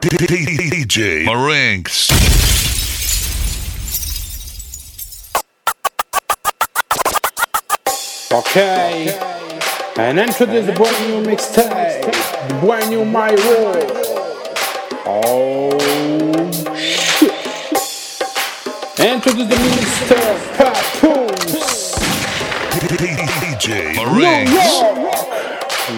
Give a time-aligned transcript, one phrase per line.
[0.00, 2.10] DJ Marinks.
[8.32, 9.14] Okay.
[9.98, 12.60] And introduce the brand new mixtape.
[12.62, 13.92] Brand new My World.
[15.04, 15.78] Oh
[16.78, 17.32] shit.
[18.98, 20.40] Introduce the new mixtape.
[20.56, 21.94] Papoose.
[22.96, 24.80] DJ Marinks.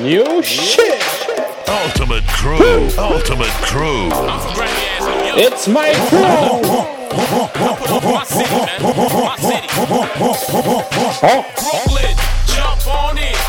[0.03, 1.12] New shit.
[1.73, 2.91] Ultimate crew.
[2.99, 4.11] Ultimate crew.
[5.35, 6.21] It's my crew.
[11.57, 12.17] Brooklyn,
[12.47, 13.42] jump on it,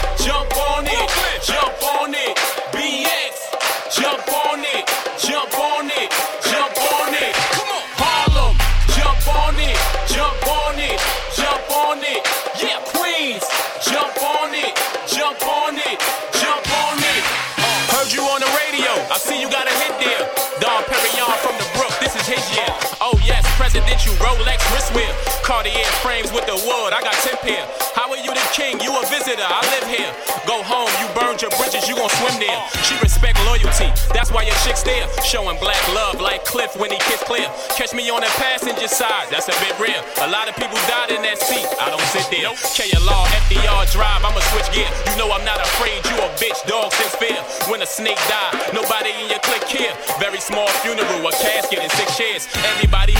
[24.33, 25.09] Rolex wristwear.
[25.45, 26.93] Cartier frames with the wood.
[26.93, 27.63] I got 10 pair.
[27.93, 28.79] How are you the king?
[28.81, 29.45] You a visitor.
[29.45, 30.09] I live here.
[30.49, 30.89] Go home.
[30.97, 31.85] You burned your bridges.
[31.85, 32.57] You gon' swim there.
[32.87, 33.91] She respect loyalty.
[34.15, 35.05] That's why your chick's there.
[35.21, 37.45] Showing black love like Cliff when he kissed Clair.
[37.77, 39.29] Catch me on the passenger side.
[39.29, 40.01] That's a bit rare.
[40.25, 41.67] A lot of people died in that seat.
[41.77, 42.49] I don't sit there.
[42.73, 44.23] K law, FDR drive.
[44.25, 44.89] I'ma switch gear.
[45.11, 46.01] You know I'm not afraid.
[46.09, 46.57] You a bitch.
[46.65, 47.37] Dog since fear.
[47.69, 49.93] When a snake die, nobody in your clique here.
[50.17, 51.21] Very small funeral.
[51.27, 52.47] A casket and six chairs.
[52.73, 53.13] Everybody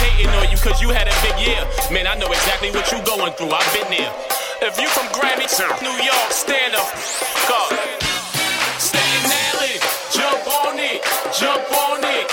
[0.64, 1.59] cause you had a big year.
[1.92, 3.51] Man, I know exactly what you going through.
[3.51, 4.12] I've been there.
[4.63, 5.44] If you from Grammy,
[5.84, 6.88] New York, stand up.
[7.51, 7.75] God.
[8.79, 9.84] Staten Island,
[10.16, 11.03] jump on it,
[11.35, 12.28] jump on it,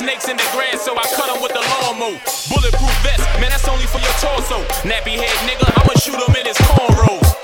[0.00, 2.16] Snakes in the grass, so I cut them with the lawnmower.
[2.48, 4.64] Bulletproof vest, man, that's only for your torso.
[4.80, 7.39] Nappy head nigga, I'ma shoot him in his cornrows.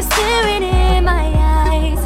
[0.00, 2.00] You staring in my eyes?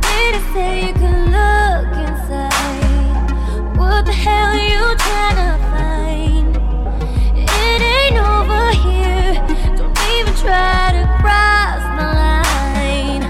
[0.00, 3.76] Didn't say you could look inside.
[3.76, 6.56] What the hell are you trying to find?
[7.36, 9.34] It ain't over here.
[9.76, 13.24] Don't even try to cross the line.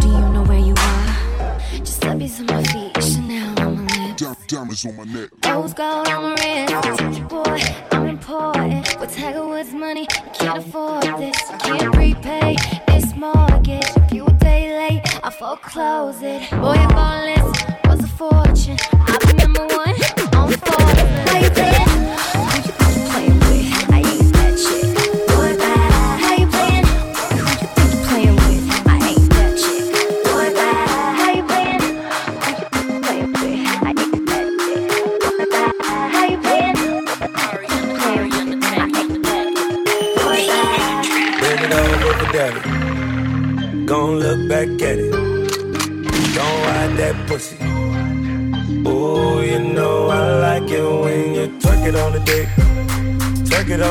[0.00, 1.58] Do you know where you are?
[1.84, 3.02] Just let me see my feet.
[3.02, 4.46] Chanel on my lips.
[4.46, 5.28] Diamonds on my neck.
[5.44, 7.28] Rose gold on my wrist.
[7.28, 7.60] Boy,
[7.92, 8.98] I'm important.
[8.98, 11.36] With Tiger Woods money, I can't afford this.
[11.50, 12.77] I can't prepay this
[13.18, 13.84] mortgage.
[13.96, 16.50] If you a day late, I foreclose it.
[16.50, 17.48] Boy, if all this
[17.84, 20.17] was a fortune, I'd be number one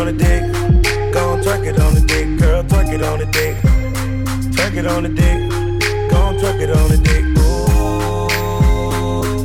[0.08, 0.42] on the dick.
[1.14, 2.64] Gon' twerk it on the dick, girl.
[2.64, 3.58] Twerk it on the dick.
[4.56, 5.50] Twerk it on the dick.
[6.10, 7.26] Gon' twerk it on the dick.
[7.38, 8.28] Ooh,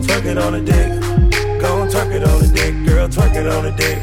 [0.06, 1.00] twerk it on the dick.
[1.61, 3.09] Gon' twerk it on the dick, girl.
[3.09, 3.99] Twerk it on the dick.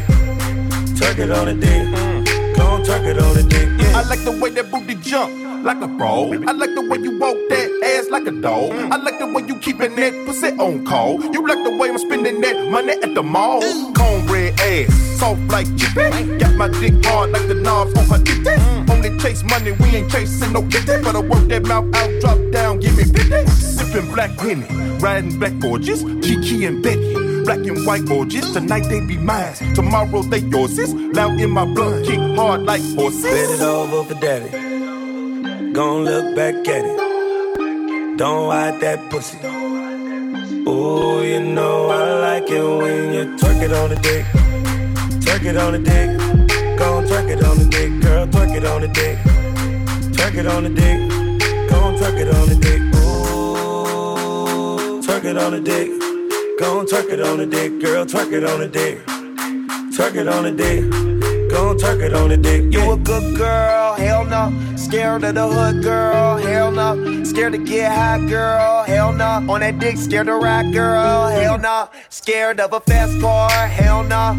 [0.97, 2.55] Twerk it on the dick.
[2.57, 3.69] Gon' twerk it on the dick.
[3.79, 3.99] Yeah.
[3.99, 5.31] I like the way that booty jump
[5.63, 6.33] like a pro.
[6.33, 8.71] I like the way you walk that ass like a dog.
[8.73, 11.21] I like the way you keepin' that pussy on call.
[11.33, 13.61] You like the way I'm spending that money at the mall.
[13.93, 14.28] Cornbread
[14.61, 16.37] ass, soft like chippy.
[16.37, 18.45] Got my dick hard like the knobs on her dick.
[18.89, 21.01] Only chase money, we ain't chasing no kitty.
[21.03, 23.29] But I work that mouth out, drop down, give me 50.
[23.49, 24.65] Sippin' black Henny,
[24.99, 28.51] riding black gorgeous, Kiki and Becky black and white orgies.
[28.51, 30.77] Tonight they be mine, tomorrow they yours.
[30.77, 33.23] Is Loud in my blood, kick hard like horses.
[33.23, 34.51] Bet it over for daddy.
[35.73, 38.17] Gon' look back at it.
[38.17, 39.58] Don't hide that pussy.
[40.69, 44.23] Ooh, you know I like it when you twerk it on the dick.
[45.25, 46.15] Twerk it on the dick.
[46.77, 48.27] Gon' twerk it on the dick, girl.
[48.27, 49.17] Twerk it on the dick.
[50.13, 51.09] Twerk it on the dick.
[51.71, 52.81] Gon' twerk it on the dick.
[53.01, 55.89] Ooh, twerk it on the dick.
[56.59, 58.05] Gon' twerk it on the dick, girl.
[58.05, 59.03] Twerk it on the dick.
[59.95, 60.83] Twerk it on the dick.
[61.49, 62.71] Gon' twerk it on the dick.
[62.71, 62.85] Yeah.
[62.85, 64.53] You a good girl, hell no.
[64.77, 67.23] Scared of the hood, girl, hell no.
[67.23, 69.51] Scared to get high, girl, hell no.
[69.51, 71.89] On that dick, scared to ride, girl, hell no.
[72.09, 74.37] Scared of a fast car, hell no.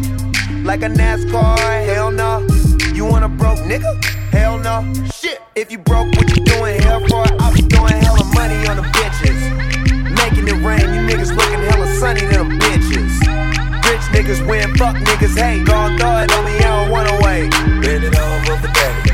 [0.63, 2.47] Like a NASCAR, hell no.
[2.93, 4.03] You want a broke nigga?
[4.31, 4.93] Hell no.
[5.11, 7.25] Shit, if you broke, what you doing hell for?
[7.41, 9.39] I be throwing hella money on the bitches.
[10.15, 12.60] Making it rain, you niggas looking hella sunny than them
[14.21, 15.65] niggas win, fuck niggas hate.
[15.65, 17.49] Gon' throw it on me, I don't wanna wait.
[17.81, 19.10] Bend it over for daddy.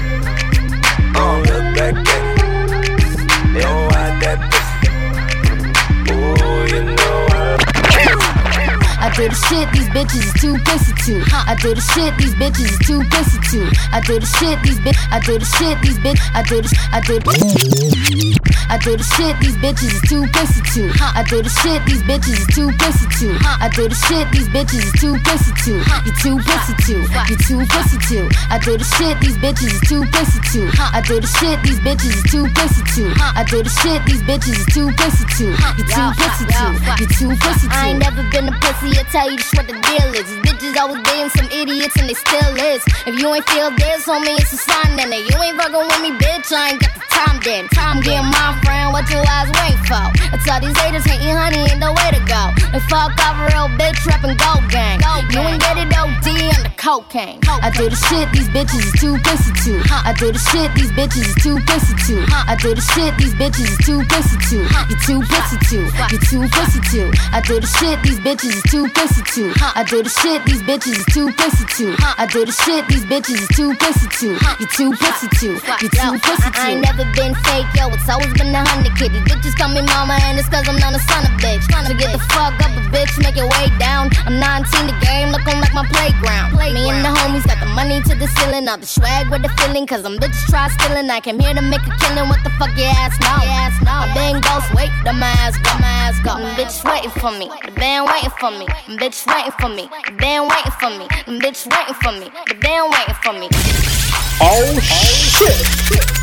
[9.18, 11.26] Do the shit these bitches is too pussy to.
[11.50, 13.66] I do the shit these bitches is too pussy to.
[13.92, 14.94] I do the shit these bitch.
[15.10, 16.22] I do the shit these bitch.
[16.38, 16.70] I do the.
[16.94, 18.48] I do the.
[18.70, 20.94] I do the shit these bitches is too pussy to.
[21.18, 23.28] I do the shit these bitches is too pussy to.
[23.58, 25.74] I do the shit these bitches is too pussy to.
[26.06, 26.96] You too pussy to.
[27.32, 28.30] You too pussy to.
[28.54, 30.62] I do the shit these bitches is too pussy to.
[30.94, 33.04] I do the shit these bitches is too pussy to.
[33.18, 35.46] I do the shit these bitches is too pussy to.
[35.80, 36.68] You too pussy to.
[37.02, 37.74] You too pussy to.
[37.74, 40.28] I ain't never been a pussy, tell you just what the deal is.
[40.28, 42.84] These bitches always being some idiots and they still is.
[43.06, 44.88] If you ain't feel this, homie, it's a sign.
[45.00, 47.68] If you ain't fucking with me, bitch, I ain't got the time then.
[47.78, 50.06] I'm getting my friend, what your eyes wait for?
[50.30, 52.42] I tell these haters hating honey ain't the way to go.
[52.72, 55.02] They fuck off a real bitch, rapping gold gang.
[55.34, 57.40] You ain't get it OD on the cocaine.
[57.48, 59.82] I do the shit these bitches is too pussy to.
[60.06, 62.16] I do the shit these bitches is too pussy to.
[62.48, 64.58] I do the shit these bitches is too pussy to.
[64.92, 65.80] You too pussy to.
[66.14, 67.02] You too pussy to.
[67.34, 69.54] I do the shit these bitches is too pussy to.
[69.76, 71.96] I do the shit these bitches is too pussy to.
[72.18, 74.28] I do the shit these bitches is too pussy to.
[74.60, 75.48] You too pussy to.
[75.82, 76.60] You too pussy to.
[76.60, 77.88] I ain't never been fake, yo.
[77.94, 78.94] It's always been a hundred.
[78.98, 81.64] These bitches call me mama, and it's cause I'm not a son of bitch.
[81.70, 84.10] So get the fuck up, a bitch, make it way down.
[84.26, 86.58] I'm 19, the game looking like my playground.
[86.58, 89.50] Me and the homies got the money to the ceiling, all the swag with the
[89.60, 89.86] feeling.
[89.86, 91.10] Cause I'm bitches try stealing.
[91.10, 92.28] I came here to make a killing.
[92.28, 93.40] What the fuck your ass know?
[93.88, 96.38] My bang ghost, wait, the my ass go, my ass go.
[96.38, 98.66] Them bitches waiting for me, the band waiting for me.
[98.66, 101.06] Them bitches waiting for me, the band waiting for me.
[101.26, 104.07] Them bitches waiting for me, the band waiting for me.
[104.40, 105.58] Oh shit!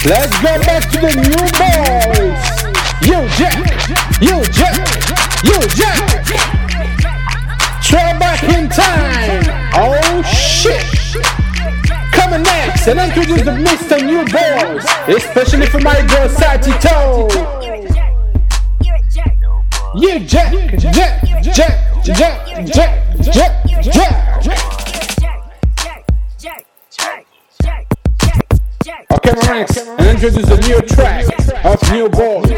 [0.07, 2.65] Let's go back to the new boys.
[3.03, 3.59] You Jack,
[4.21, 4.77] you Jack,
[5.45, 6.25] you Jack.
[7.83, 9.45] Travel back in time.
[9.75, 10.85] Oh shit!
[12.13, 14.05] Coming next and introduce the Mr.
[14.05, 17.29] New Boyz, especially for my girl Sati Toe.
[19.97, 24.34] You Jack, Jack, Jack, Jack, Jack, Jack, Jack.
[28.87, 31.25] Okay, Maranks, and introduce a new track
[31.64, 32.50] of New Boyz.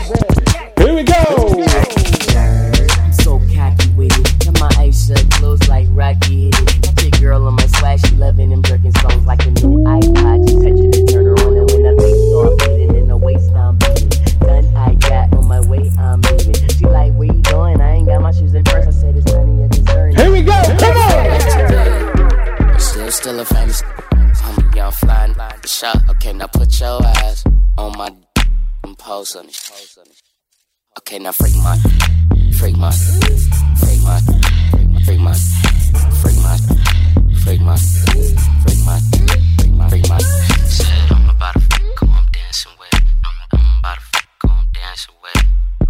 [0.76, 1.14] Here we go!
[3.00, 4.45] I'm so cocky with it.
[4.45, 6.83] Got my eyes shut, closed like Rocky hit it.
[6.83, 10.49] Got your girl on my swag, she loving them jerking songs like a new iPod.
[10.49, 13.16] She touch it and turn her on, and when the bass start beating in the
[13.16, 14.09] waist, I'm beating.
[14.40, 16.54] Gun I got on my way, I'm leaving.
[16.71, 17.80] She like, where you going?
[17.80, 18.88] I ain't got my shoes in first.
[18.88, 20.16] I said it's none of your concern.
[20.16, 22.80] Here we go, come on!
[22.80, 23.85] Still, still a famous.
[24.87, 25.35] I'm flying.
[25.66, 27.43] Shot, okay, now put your ass
[27.76, 28.09] on my
[28.85, 29.71] and pose on it.
[30.99, 31.76] Okay, now freak my,
[32.57, 32.93] freak my,
[33.81, 34.21] freak my,
[35.02, 35.35] freak my,
[36.23, 36.55] freak my,
[37.43, 37.76] freak my,
[38.62, 39.00] freak my,
[39.59, 40.19] freak my, freak my.
[40.19, 42.95] Said I'm about to fuck who I'm dancing with.
[42.95, 45.47] I'm, I'm about to fuck who I'm dancing with.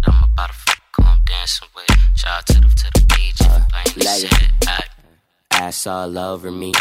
[0.07, 1.97] I'm about to fuck who I'm dancing with.
[2.15, 4.83] Shout out to the to the DJ, uh, I.
[5.51, 6.73] Ass all over me.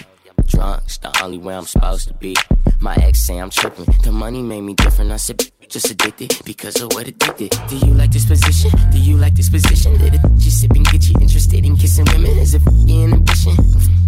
[0.56, 2.34] Drunk, it's the only way I'm supposed to be.
[2.80, 3.84] My ex say I'm tripping.
[4.02, 5.12] The money made me different.
[5.12, 7.52] I said, just addicted because of what addicted.
[7.68, 8.70] Do you like this position?
[8.90, 9.98] Do you like this position?
[9.98, 12.30] Did it just sip and get you interested in kissing women?
[12.38, 13.54] Is it inhibition?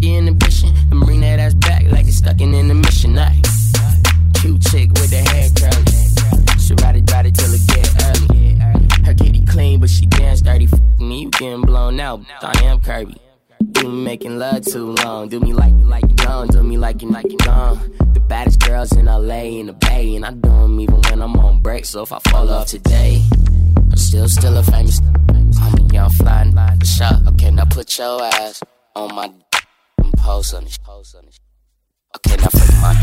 [0.00, 0.72] Inhibition?
[0.90, 3.12] And bring that ass back like it's stuck in intermission.
[3.12, 3.46] Night.
[4.40, 6.58] Cute chick with the hair curly.
[6.58, 8.56] She ride it, ride it till it get early.
[9.04, 10.64] Her kitty clean, but she dance dirty.
[10.64, 12.22] F me, you getting blown out.
[12.40, 13.20] I am Kirby.
[13.78, 15.28] Do me making love too long.
[15.28, 16.50] Do me like you like you don't.
[16.50, 17.78] Do me like you like you don't.
[18.12, 21.36] The baddest girls in LA in the Bay, and I do them even when I'm
[21.36, 21.84] on break.
[21.84, 23.22] So if I fall off today,
[23.76, 25.00] I'm still still a famous.
[25.60, 27.22] I'm a young flying the shot.
[27.28, 28.60] Okay, now put your ass
[28.96, 29.30] on my
[30.02, 30.78] I'm pose on this.
[32.16, 32.94] Okay, now fake my,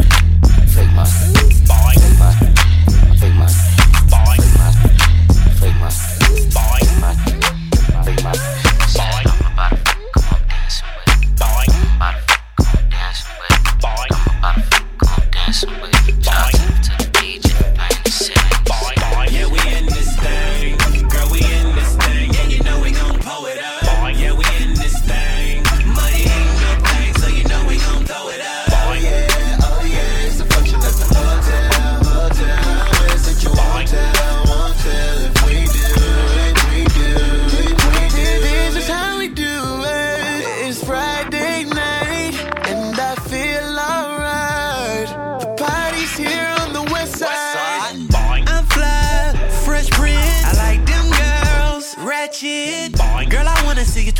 [0.75, 2.31] fake my, fake my, fake my,
[3.15, 3.47] fake my,
[5.55, 8.64] fake my, fake my, fake my.
[15.63, 15.94] más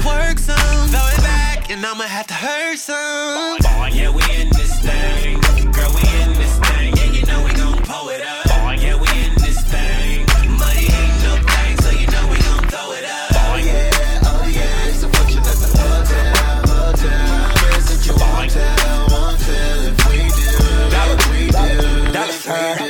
[0.06, 0.88] twerk some.
[0.90, 2.96] Throw it back, and I'ma have to hurt some.
[2.98, 5.45] Oh, yeah, we in this thing.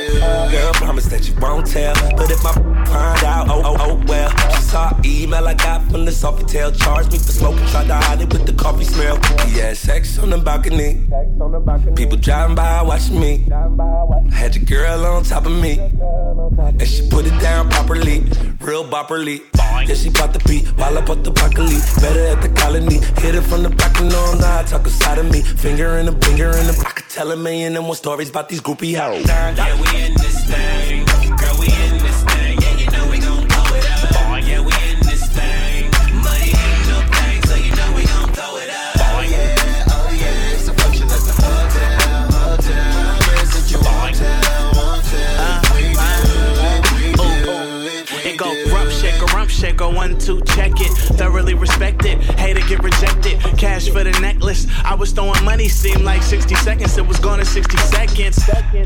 [0.06, 1.94] Girl, promise that you won't tell.
[2.16, 4.30] But if my find out, oh, oh, oh, well.
[4.54, 6.76] She saw email I got from the Sofitel.
[6.80, 9.16] Charged me for smoking, tried to hide it with the coffee smell.
[9.22, 11.06] Had sex on the balcony.
[11.94, 13.46] People driving by watching me.
[14.32, 15.78] Had your girl on top of me.
[16.58, 18.20] And she put it down properly,
[18.60, 19.42] real bopperly.
[19.84, 21.78] Yeah, she bought the beat while I bought the broccoli.
[22.00, 22.98] Better at the colony.
[23.20, 24.62] Hit it from the back and on now.
[24.62, 25.42] Talk side of me.
[25.42, 26.84] Finger in the finger in the.
[26.86, 29.26] I could tell a million and one stories about these groupie hoes.
[29.26, 30.95] Yeah, we in this thing.
[50.08, 50.92] One, two, check it.
[51.16, 53.40] Thoroughly respect it, hate to get rejected.
[53.58, 54.66] Cash for the necklace.
[54.84, 56.96] I was throwing money, seemed like 60 seconds.
[56.96, 58.38] It was gone in 60 seconds.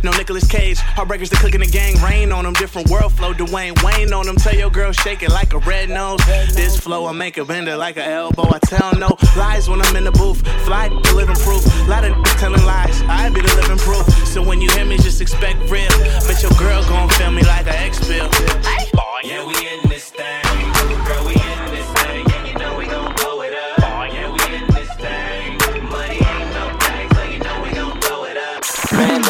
[0.03, 1.97] No Nicolas Cage, heartbreakers, the cook in the gang.
[2.03, 3.33] Rain on them, different world flow.
[3.33, 4.37] Dwayne Wayne on them.
[4.37, 6.21] Tell your girl, shake it like a red nose.
[6.55, 8.49] This flow, I make a bender like an elbow.
[8.55, 10.41] I tell no lies when I'm in the booth.
[10.65, 11.65] Fly the living proof.
[11.89, 13.03] Lot of niggas telling lies.
[13.03, 14.07] I be the living proof.
[14.27, 15.91] So when you hear me, just expect real.
[16.27, 18.29] Bet your girl gon' feel me like an X bill.
[18.33, 20.50] Oh, yeah, we in this thing.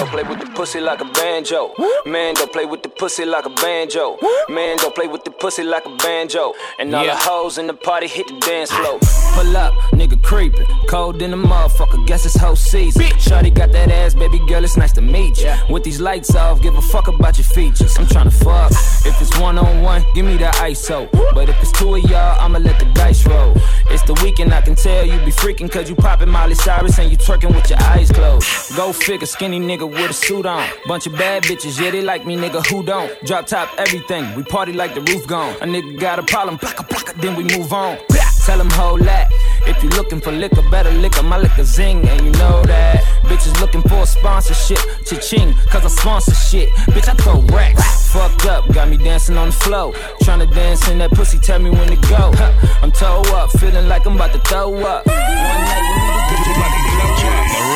[0.07, 1.73] Play with pussy like a banjo.
[2.05, 4.19] Man, don't play with the pussy like a banjo.
[4.51, 6.53] Man, don't play with the pussy like a banjo.
[6.79, 7.15] And all Yeah.
[7.15, 8.99] the hoes in the party hit the dance floor.
[9.37, 10.67] Pull up, nigga creepin'.
[10.87, 13.07] Cold in the motherfucker, guess it's whole season.
[13.19, 15.57] Shorty got that ass, baby girl, it's nice to meet ya.
[15.71, 17.97] With these lights off, give a fuck about your features.
[17.99, 18.71] I'm tryna fuck.
[19.11, 21.09] If it's one on one, give me the ISO.
[21.33, 23.55] But if it's two of y'all, I'ma let the dice roll.
[23.89, 27.11] It's the weekend, I can tell you be freaking cause you poppin' Miley Cyrus and
[27.11, 28.47] you twerking with your eyes closed.
[28.77, 30.69] Go figure, skinny nigga with a suit on.
[30.87, 33.11] Bunch of bad bitches, yeah, they like me, nigga, who don't?
[33.25, 35.55] Drop top everything, we party like the roof gone.
[35.63, 37.97] A nigga got a problem, blocka, blocka, then we move on.
[38.45, 39.31] Tell him hold that.
[39.67, 43.03] If you looking for liquor, better liquor, my liquor zing, and you know that.
[43.29, 46.69] Bitches looking for a sponsorship, cha-ching, cause I sponsor shit.
[46.95, 48.11] Bitch, I throw racks.
[48.11, 49.93] Fucked up, got me dancing on the floor.
[50.23, 52.33] Tryna dance in that pussy, tell me when to go.
[52.35, 52.53] Huh,
[52.83, 55.07] I'm toe up, feeling like I'm about to throw up.
[55.07, 56.61] One night we need to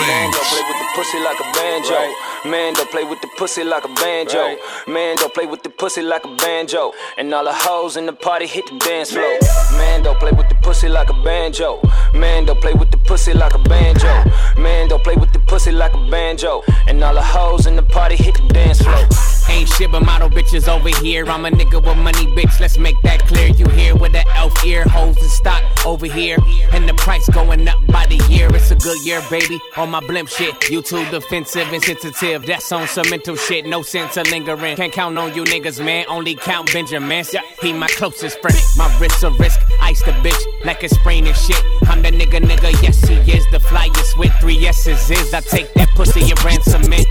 [0.07, 2.17] Man, don't play with the pussy like a banjo.
[2.47, 4.57] Man, don't play with the pussy like a banjo.
[4.87, 6.93] Man, don't play with the pussy like a banjo.
[7.19, 9.39] And all the hoes in the party hit the dance floor.
[9.73, 11.81] Man, don't play with the pussy like a banjo.
[12.15, 14.25] Man, don't play with the pussy like a banjo.
[14.57, 16.63] Man, don't play with the pussy like a banjo.
[16.87, 19.34] And all the hoes in the party hit the dance floor.
[19.49, 21.27] Ain't shit but model bitches over here.
[21.27, 22.61] I'm a nigga with money, bitch.
[22.61, 23.49] Let's make that clear.
[23.49, 26.39] You here with the elf ear hoes and stock over here.
[26.73, 28.49] And the price going up by the year.
[28.55, 29.61] It's a good year, baby.
[29.77, 30.71] On my blimp shit.
[30.71, 32.47] You too defensive and sensitive.
[32.47, 33.67] That's on some mental shit.
[33.67, 34.77] No sense of lingering.
[34.77, 36.05] Can't count on you niggas, man.
[36.09, 37.35] Only count Benjamins.
[37.61, 38.59] He my closest friend.
[38.77, 39.61] My wrist's a risk.
[39.81, 41.63] Ice the bitch like it's spraining shit.
[41.85, 42.73] I'm the nigga, nigga.
[42.83, 43.45] Yes, he is.
[43.51, 45.35] The flyest with three yeses is.
[45.35, 47.07] I take that pussy and ransom it.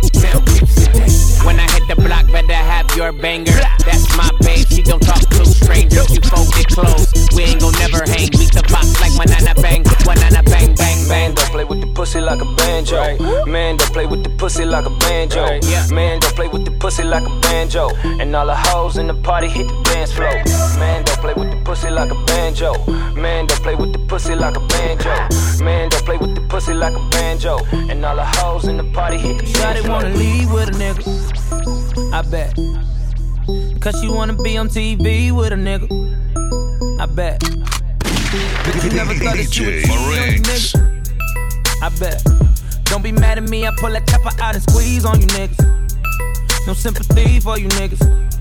[1.45, 3.51] When I hit the block, better have your banger.
[3.85, 4.67] That's my babe.
[4.69, 6.09] She don't talk to strangers.
[6.15, 7.07] You fold it close.
[7.35, 8.29] We ain't gon' never hang.
[8.31, 9.83] Beat the box like banana bang.
[10.05, 11.33] Banana bang, bang, bang.
[11.33, 13.17] Don't play with the pussy like a banjo.
[13.45, 15.59] Man, don't play with the pussy like a banjo.
[15.93, 17.89] Man, don't play with the pussy like a banjo.
[18.21, 20.43] And all the hoes in the party hit the dance floor.
[20.79, 22.73] Man, don't play with the pussy like a banjo.
[23.13, 25.13] Man, don't play with the pussy like a banjo.
[25.63, 27.57] Man, don't play with the pussy like a banjo.
[27.89, 30.01] And all the hoes in the party hit the dance Shawty floor.
[30.01, 31.22] wanna leave with a nigga.
[32.13, 32.53] I bet.
[33.81, 35.89] Cause she wanna be on TV with a nigga.
[37.01, 37.39] I bet.
[37.39, 41.81] But you never thought that you would cheat on nigga.
[41.81, 42.23] I bet.
[42.85, 46.67] Don't be mad at me, I pull that chopper out and squeeze on you niggas.
[46.67, 48.32] No sympathy for you niggas.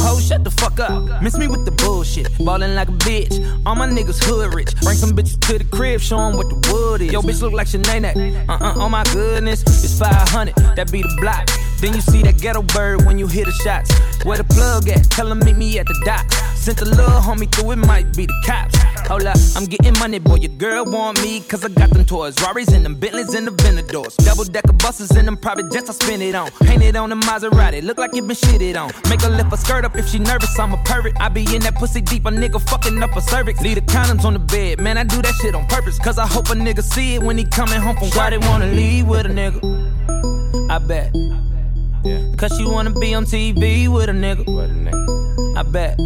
[0.00, 1.22] Ho, shut the fuck up.
[1.22, 2.28] Miss me with the bullshit.
[2.38, 3.34] Ballin' like a bitch.
[3.66, 4.74] All my niggas hood rich.
[4.82, 7.12] Bring some bitches to the crib, show 'em what the wood is.
[7.12, 8.04] Yo, bitch look like Sinead.
[8.48, 9.62] Uh uh, oh my goodness.
[9.62, 11.46] It's 500, that be the block.
[11.80, 13.90] Then you see that ghetto bird when you hear the shots.
[14.24, 15.10] Where the plug at?
[15.10, 16.26] Tell 'em meet me at the dock.
[16.56, 18.74] Sent a little homie through, it might be the cops.
[19.08, 20.34] Hold up, I'm getting money, boy.
[20.34, 22.36] Your girl want me, cause I got them toys.
[22.42, 24.14] Rarries and them Bentleys and the Venadors.
[24.16, 26.50] Double decker buses and them private jets I spin it on.
[26.60, 28.92] Painted on the Maserati, look like it been shitted on.
[29.08, 31.14] Make her lift her skirt up if she nervous, I'm a pervert.
[31.20, 33.62] I be in that pussy deep, a nigga fucking up a cervix.
[33.62, 35.98] Leave the condoms on the bed, man, I do that shit on purpose.
[35.98, 38.28] Cause I hope a nigga see it when he coming home from work.
[38.28, 39.58] They wanna leave with a nigga.
[40.70, 41.14] I bet.
[42.36, 45.56] Cause she wanna be on TV with a nigga.
[45.56, 45.98] I bet.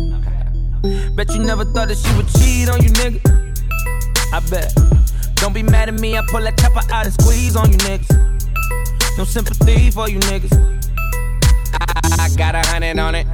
[0.82, 3.20] Bet you never thought that she would cheat on you, nigga.
[4.32, 4.74] I bet.
[5.36, 9.18] Don't be mad at me, I pull that chopper out and squeeze on you niggas.
[9.18, 10.52] No sympathy for you niggas.
[11.74, 13.26] I, I got a hundred on it.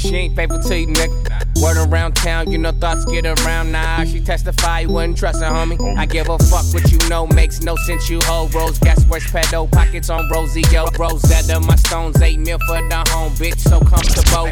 [0.00, 1.60] She ain't faithful to you, nigga.
[1.60, 3.70] Word around town, you know thoughts get around.
[3.70, 5.76] Nah, she testify, you wouldn't trust her, homie.
[5.78, 8.08] Oh, I give a fuck what you know, makes no sense.
[8.08, 10.86] You hold rose, gas where's pedo, pockets on Rosie, yo.
[10.98, 14.48] Rosetta, my stones, eight mil for the home, bitch, so comfortable.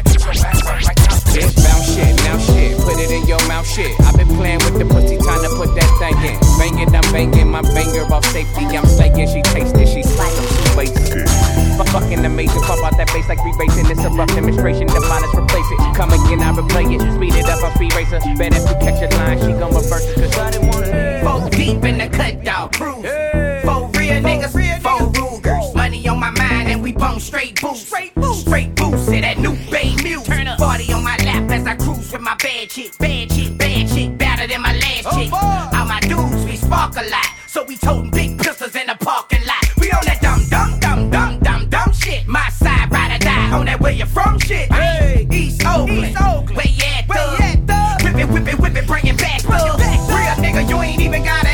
[1.33, 3.99] Bitch, bounce shit, now shit, put it in your mouth, shit.
[4.01, 6.37] I've been playing with the pussy, time to put that thing in.
[6.59, 8.65] Bang it, I'm banging my banger off safety.
[8.77, 11.38] I'm saying she tasted, she sliced, she wasted.
[11.79, 13.89] Fuck fucking amazing, pump out that bass like rebasing.
[13.89, 15.79] It's a rough demonstration, the minus replace it.
[15.95, 16.99] Come again, I replay it.
[17.15, 18.19] Speed it up, I speed racer.
[18.35, 20.15] Bet if we catch a line, she gon' reverse it.
[20.19, 23.07] Cause I didn't wanna Four deep in the cut dog cruise.
[23.63, 25.73] Four real niggas, real four Rugers.
[25.73, 27.87] Money on my mind and we bone straight boots.
[27.87, 29.05] Straight boots, straight boots.
[29.05, 30.27] To that new Bay Muse.
[30.59, 34.17] Body on my lap as I cruise with my bad chick, bad chick, bad chick,
[34.17, 35.31] better than my last oh, chick.
[35.31, 38.95] All my dudes, we spark a lot, so we toting big pistols in the
[43.51, 44.71] On that where you from shit.
[44.71, 46.15] Hey, East Oakland.
[46.55, 48.03] Where you at, thug?
[48.03, 49.79] Whip it, whip it, whip it, bring it back, thug.
[49.79, 51.48] Real nigga, you ain't even gotta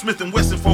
[0.00, 0.69] Smith and Wesson for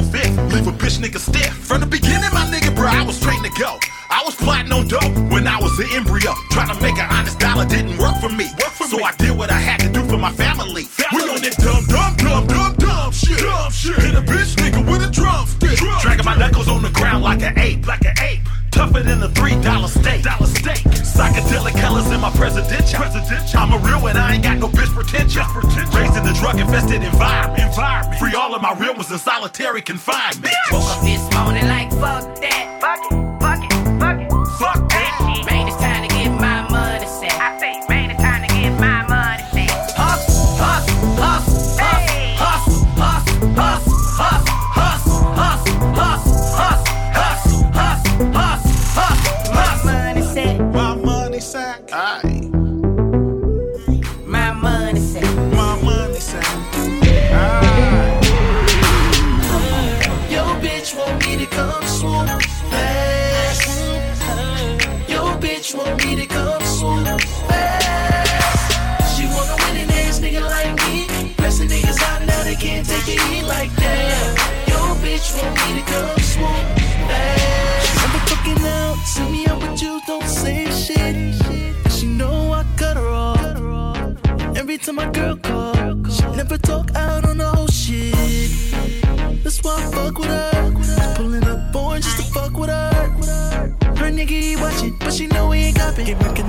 [29.47, 30.46] solitary confinement.
[96.05, 96.46] Get back in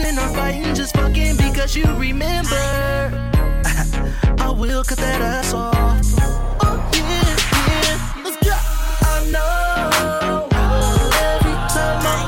[0.00, 2.50] And I'm fighting, just fucking because you remember.
[4.38, 5.74] I will cut that ass off.
[6.60, 7.36] Oh, yeah,
[8.42, 8.58] yeah.
[9.02, 10.48] I know
[11.30, 12.26] every time I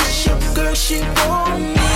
[0.00, 1.90] it's your girl, she want me.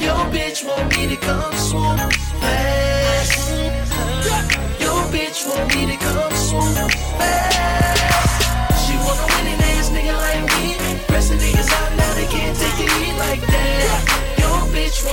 [0.00, 1.57] Your bitch want me to come
[15.00, 15.12] I,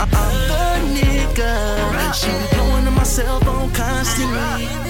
[0.00, 0.20] am
[0.50, 2.12] the nigga.
[2.12, 4.83] She be blowing on my cell phone constantly.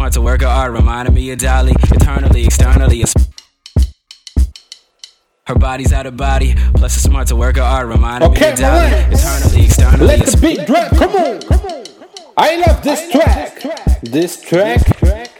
[0.00, 3.04] smart to work her art, reminding me of Dolly, eternally, externally.
[5.46, 8.52] Her body's out of body, plus it's smart to work her art, reminding okay, me
[8.52, 9.12] of Dolly, right.
[9.12, 10.06] eternally, externally.
[10.06, 11.40] Let the beat drop, come on.
[11.42, 11.84] Come on.
[12.38, 13.64] I love this I track.
[13.64, 15.32] Love this track, this track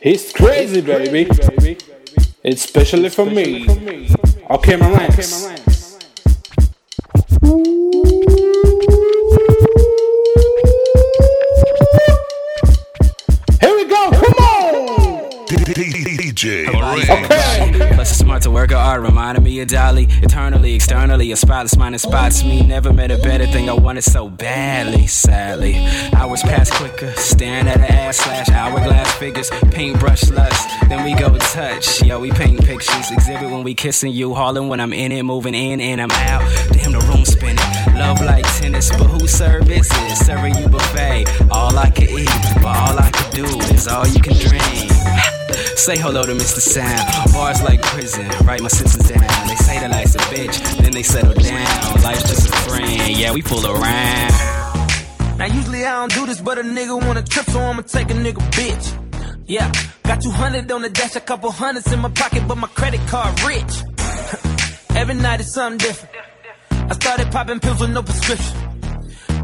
[0.00, 1.24] is crazy, crazy, baby.
[1.56, 1.78] baby.
[2.42, 3.66] It's specially especially for me.
[3.66, 4.10] For me.
[4.50, 5.67] Okay, my man.
[16.38, 16.68] DJ.
[16.68, 17.94] Okay.
[17.94, 19.00] Plus, it's smart to work of art.
[19.00, 20.06] Reminded me of Dolly.
[20.22, 22.62] Eternally, externally, a spotless mind inspires me.
[22.62, 23.68] Never met a better thing.
[23.68, 25.74] I wanted so badly, sadly.
[26.14, 27.12] Hours pass quicker.
[27.14, 29.50] Staring at an ass slash hourglass figures.
[29.72, 30.68] Paintbrush lust.
[30.88, 32.02] Then we go touch.
[32.02, 33.10] Yo, we paint pictures.
[33.10, 34.34] Exhibit when we kissing you.
[34.34, 35.24] Hauling when I'm in it.
[35.24, 36.42] Moving in and I'm out.
[36.72, 37.56] Damn, the room spinning.
[37.96, 41.24] Love like tennis, but who service is serving you buffet?
[41.50, 42.30] All I can eat,
[42.62, 45.37] but all I can do is all you can dream.
[45.78, 46.58] Say hello to Mr.
[46.58, 47.32] Sound.
[47.32, 49.20] Bars like prison, write my sisters down.
[49.46, 52.02] They say that life's a bitch, then they settle down.
[52.02, 54.32] Life's just a friend, yeah, we fool around.
[55.38, 58.14] Now usually I don't do this, but a nigga wanna trip, so I'ma take a
[58.14, 58.86] nigga bitch.
[59.46, 59.70] Yeah,
[60.02, 63.40] got 200 on the dash, a couple hundreds in my pocket, but my credit card
[63.44, 63.84] rich.
[64.96, 66.12] Every night is something different.
[66.72, 68.56] I started popping pills with no prescription.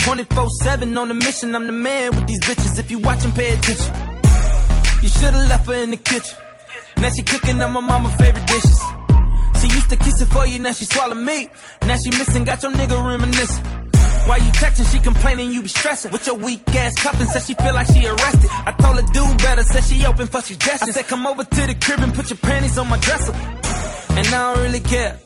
[0.02, 2.76] 24-7 on the mission, I'm the man with these bitches.
[2.80, 4.13] If you watch and pay attention.
[5.04, 6.34] You should've left her in the kitchen.
[6.96, 8.80] Now she cooking up my mama's favorite dishes.
[9.60, 11.50] She used to kiss it for you, now she swallow me.
[11.82, 13.64] Now she missing, got your nigga reminiscing.
[14.24, 14.90] Why you texting?
[14.90, 16.10] She complaining you be stressing.
[16.10, 18.48] With your weak ass cuffing, said she feel like she arrested.
[18.50, 20.96] I told her do better, said she open for suggestions.
[20.96, 23.34] I said come over to the crib and put your panties on my dresser.
[24.16, 25.20] And I don't really care.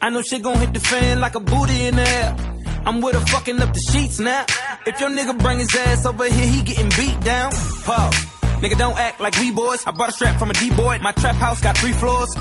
[0.00, 2.36] I know she gon' hit the fan like a booty in the air.
[2.84, 4.44] I'm with her fucking up the sheets now.
[4.84, 7.52] If your nigga bring his ass over here, he getting beat down.
[7.84, 8.31] Pause.
[8.62, 9.84] Nigga, don't act like we boys.
[9.88, 11.00] I bought a strap from a D-boy.
[11.02, 12.32] My trap house got three floors.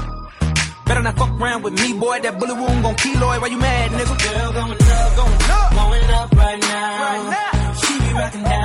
[0.85, 2.19] Better not fuck around with me, boy.
[2.19, 3.41] That bullet wound gon' keloid.
[3.41, 4.15] Why you mad, nigga?
[4.21, 7.01] Girl, going up, going up, going up right now.
[7.01, 7.73] Right now.
[7.73, 8.60] She be rockin' diamonds,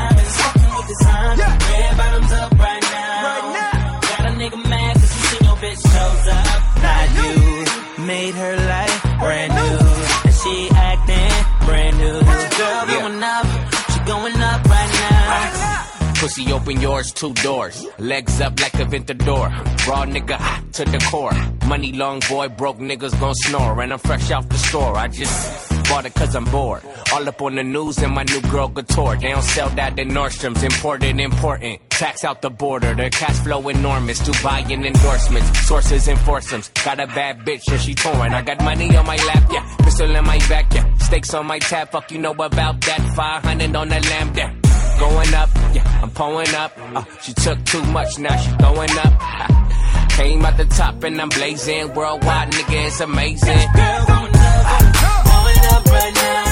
[16.27, 17.87] Pussy open yours, two doors.
[18.01, 19.49] Legs up like a Ventador.
[19.87, 21.31] Raw nigga hot to the core.
[21.69, 23.81] Money long boy, broke niggas gon' snore.
[23.81, 24.97] And I'm fresh off the store.
[24.97, 26.83] I just bought it cause I'm bored.
[27.13, 29.15] All up on the news and my new girl couture.
[29.15, 30.65] They don't sell that in Nordstrom's.
[30.65, 31.79] Imported, important.
[31.91, 32.93] Tax out the border.
[32.97, 34.19] Their cash flow enormous.
[34.23, 35.69] Dubai and endorsements.
[35.69, 36.73] Sources and foursomes.
[36.85, 38.35] Got a bad bitch and she torn.
[38.35, 39.77] I got money on my lap, yeah.
[39.77, 40.93] Pistol in my back, yeah.
[40.97, 41.91] Stakes on my tab.
[41.91, 43.15] Fuck you know about that.
[43.15, 44.56] 500 on the lamb, yeah
[44.99, 45.51] going up.
[45.73, 46.73] Yeah, I'm pulling up.
[46.77, 50.11] Uh, she took too much, now she throwing up.
[50.11, 51.93] Came out the top and I'm blazing.
[51.95, 53.59] Worldwide, nigga, it's amazing.
[53.75, 54.85] Girl, going up,
[55.25, 56.46] going up right now.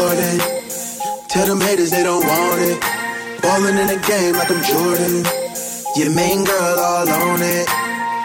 [0.00, 0.40] Like I'm Jordan.
[0.40, 1.26] Eh?
[1.28, 2.80] Tell them haters they don't want it.
[3.42, 5.24] Ballin' in the game like I'm Jordan.
[5.96, 7.66] Your main girl all on it.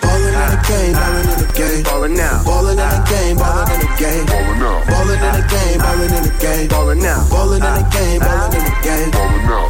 [0.02, 1.84] Ballin' in the game, ballin' in the game.
[1.84, 2.44] Ballin' now.
[2.44, 4.26] Ballin' in the game, ballin' in the game.
[4.26, 4.84] Ballin' now.
[4.88, 6.68] Ballin' in the game, ballin' in the game.
[6.68, 7.30] Ballin' now.
[7.30, 9.12] Ballin' in the game, ballin' in the game.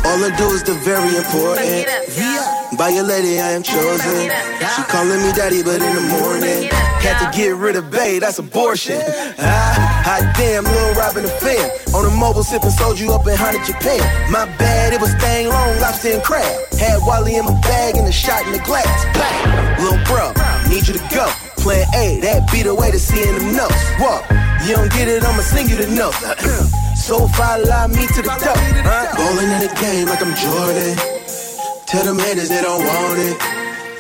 [0.06, 2.65] All I do is the very important.
[2.78, 4.28] By your lady, I am chosen.
[4.76, 6.68] She calling me daddy, but in the morning.
[7.00, 9.00] Had to get rid of Bay, that's abortion.
[9.40, 11.72] Ah, hot damn, Lil Robin the fan.
[11.96, 14.02] On a mobile sipping soju up in Honda, Japan.
[14.30, 16.44] My bad, it was staying long, lobster and crab.
[16.78, 19.06] Had Wally in my bag and a shot in the glass.
[19.16, 20.34] Bang, Lil bro,
[20.68, 21.32] need you to go.
[21.62, 23.84] Plan A, that be the way to seeing them notes.
[24.02, 24.26] What?
[24.68, 26.20] You don't get it, I'ma sing you the notes.
[27.00, 28.58] so follow me to the top.
[28.84, 29.16] Huh?
[29.16, 31.45] Ballin' in the game like I'm Jordan.
[31.88, 33.38] Tell them haters they don't want it.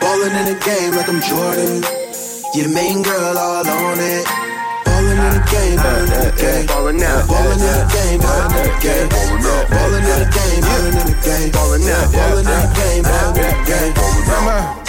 [0.01, 1.85] Ballin' in the game like I'm Jordan.
[2.55, 4.25] Your main girl all on it.
[4.85, 6.65] Ballin' in the game, ballin' in the game.
[6.65, 7.27] Ballin' now.
[7.27, 9.09] Ballin' in the game, ballin' in the game.
[9.69, 11.51] Ballin' in the game, ballin' in the game.
[11.51, 12.11] Ballin' now.
[12.11, 14.84] Ballin' in the game, ballin' in the game.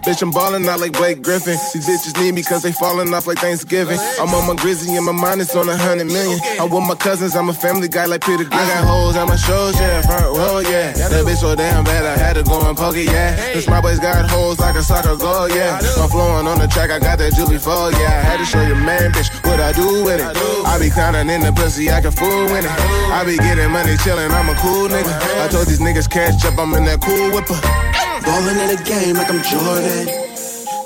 [0.00, 1.60] Bitch, I'm ballin' out like Blake Griffin.
[1.74, 3.98] These bitches need me cause they falling off like Thanksgiving.
[4.18, 6.40] I'm on my grizzly and my mind is on a hundred million.
[6.58, 8.58] I'm with my cousins, I'm a family guy like Peter Griffin.
[8.58, 10.92] I got hoes on my shows, yeah, front row, yeah.
[10.92, 13.36] That bitch so damn bad, I had to go and poke it, yeah.
[13.52, 15.78] This my boys got hoes like a soccer goal, yeah.
[16.00, 18.08] I'm flowing on the track, I got that Julie Fold, yeah.
[18.08, 20.32] I had to show your man, bitch, what I do with it.
[20.64, 22.72] I be clowning in the pussy, I can fool with it.
[23.12, 25.12] I be getting money chillin', I'm a cool nigga.
[25.44, 27.89] I told these niggas cash up, I'm in that cool whipper.
[28.22, 30.06] Ballin' in the game like I'm Jordan.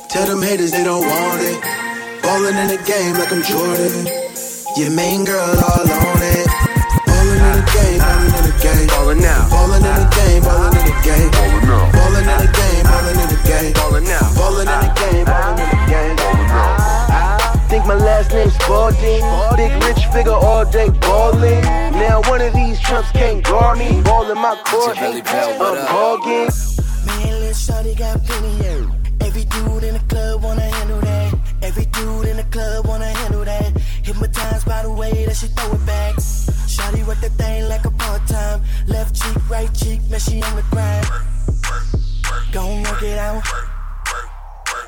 [0.09, 1.59] Tell them haters they don't want it.
[2.23, 4.07] Ballin' in the game like I'm Jordan.
[4.77, 6.47] Your main girl all on it.
[7.07, 8.87] Ballin' in the game, ballin' in the game.
[8.87, 9.49] Ballin' now.
[9.51, 11.31] Ballin' in the game, ballin' in the game.
[11.31, 11.90] Ballin' now.
[11.92, 13.73] Ballin' in the game, ballin' in the game.
[13.75, 14.25] Ballin' now.
[14.35, 16.16] Ballin' in the game, ballin' in the game.
[17.68, 19.25] Think my last name's Spalding.
[19.57, 21.62] Big rich figure all day ballin'.
[21.99, 24.01] Now one of these trumps can't guard me.
[24.03, 25.23] Ball in my court, I'm
[25.90, 26.73] hogging.
[27.64, 28.90] Shawty got plenty of
[29.22, 31.35] Every dude in the club wanna handle that.
[31.62, 33.72] Every dude in the club wanna handle that.
[34.03, 36.14] Hypnotized by the way that she throw it back.
[36.68, 38.61] Shawty work the thing like a part time.
[38.87, 41.07] Left cheek, right cheek, man she on the grind.
[42.53, 43.73] Gon' work it out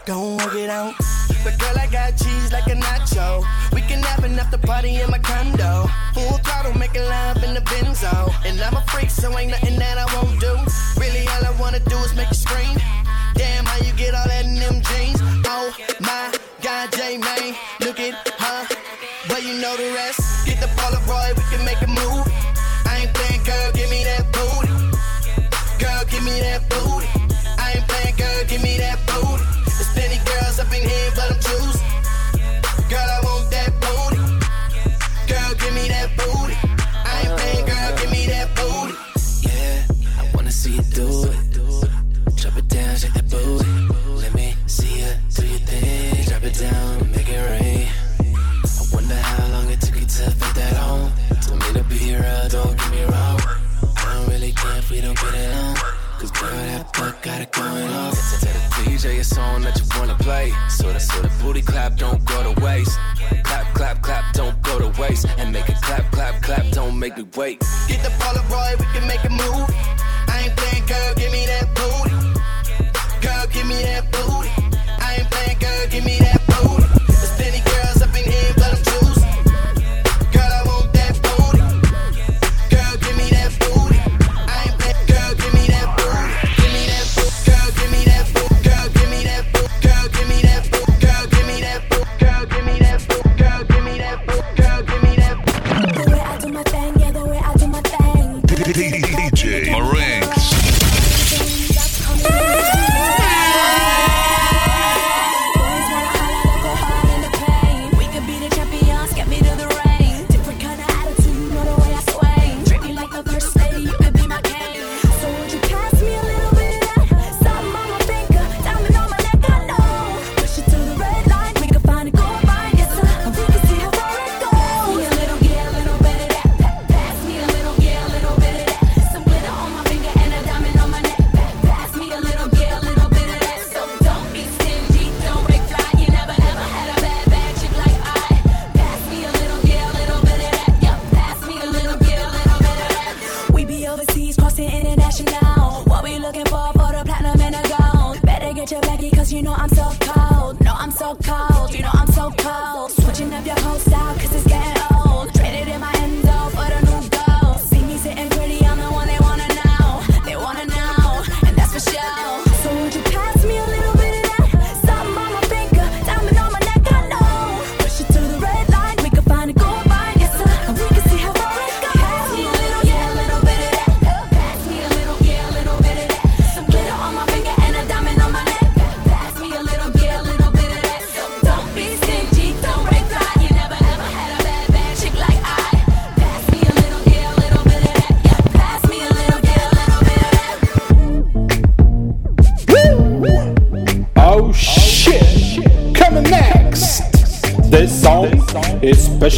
[0.07, 0.95] don't work it out.
[1.43, 3.43] But girl, I got cheese like a nacho.
[3.73, 5.91] We can have enough to party in my condo.
[6.15, 8.33] Full throttle, making love in the benzo.
[8.47, 10.55] And I'm a freak, so ain't nothing that I won't do.
[11.01, 12.79] Really, all I wanna do is make you scream.
[13.35, 15.19] Damn, how you get all that in them jeans?
[15.45, 18.77] Oh my God, J May, look at her.
[19.27, 20.47] But you know the rest.
[20.47, 22.23] Get the Polaroid, we can make a move.
[22.87, 24.71] I ain't playing, girl, give me that booty.
[25.83, 27.06] Girl, give me that booty.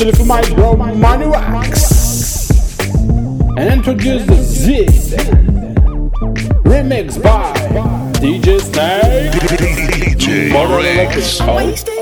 [0.01, 2.51] especially for my bro Manny Wax.
[3.57, 4.87] And introduce the Z
[6.63, 7.53] remix by
[8.21, 9.33] DJ Snake.
[9.33, 11.98] DJ Morales.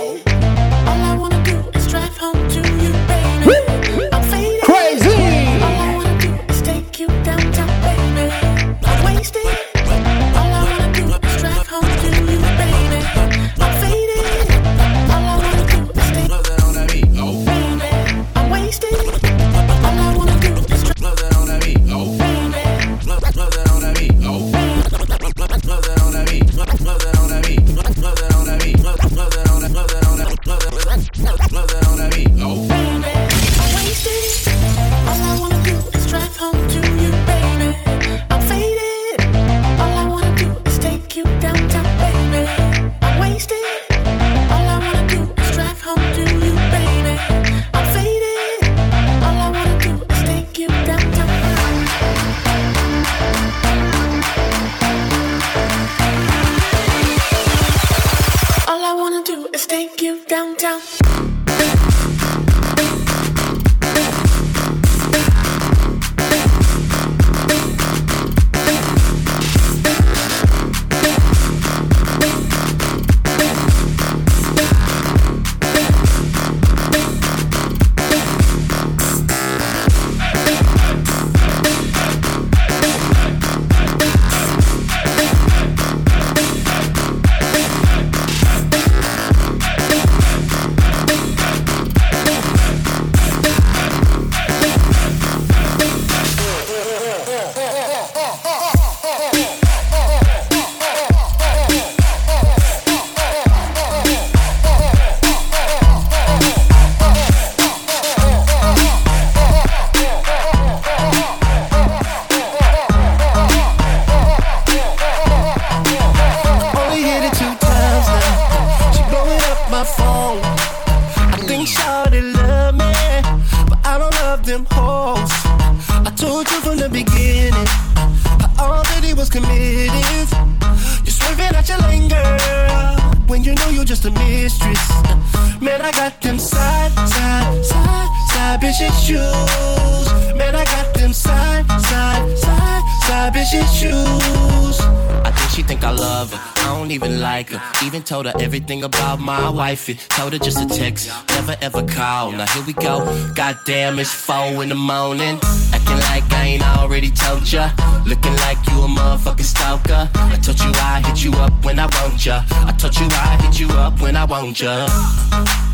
[149.67, 149.95] Wifey.
[150.17, 152.31] Told her just a text, never ever call.
[152.31, 152.95] Now here we go.
[153.35, 155.41] Goddamn, it's four in the morning.
[155.75, 157.65] Acting like I ain't already told ya.
[158.07, 160.03] Looking like you a motherfucking stalker.
[160.35, 162.45] I told you I hit you up when I want ya.
[162.71, 164.87] I told you I hit you up when I want ya.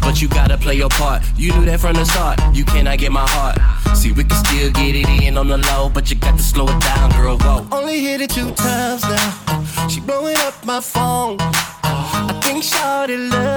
[0.00, 1.20] But you gotta play your part.
[1.36, 2.40] You knew that from the start.
[2.54, 3.56] You cannot get my heart.
[3.96, 6.66] See, we can still get it in on the low, but you got to slow
[6.74, 7.36] it down, girl.
[7.36, 7.66] Whoa.
[7.70, 9.88] Only hit it two times now.
[9.88, 11.36] She blowing up my phone.
[11.40, 13.51] I think Shawty love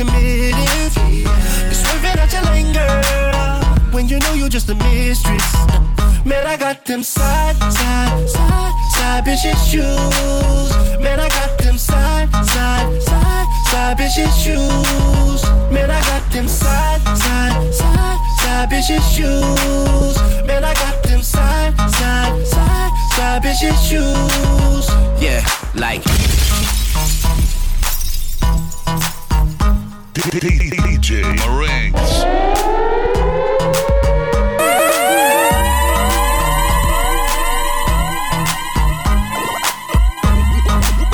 [0.00, 0.56] committed.
[0.96, 5.46] You're swerving out your lane, girl, when you know you're just a mistress.
[6.24, 10.70] Man, I got them side, side, side, side bitches shoes.
[11.04, 15.42] Man, I got them side, side, side, side bitches shoes.
[15.70, 20.16] Man, I got them side, side, side, side bitches shoes.
[20.46, 24.86] Man, I got them side, side, side, side bitches shoes.
[25.20, 25.44] Yeah,
[25.74, 26.79] like.
[30.14, 32.24] DJ Marinks.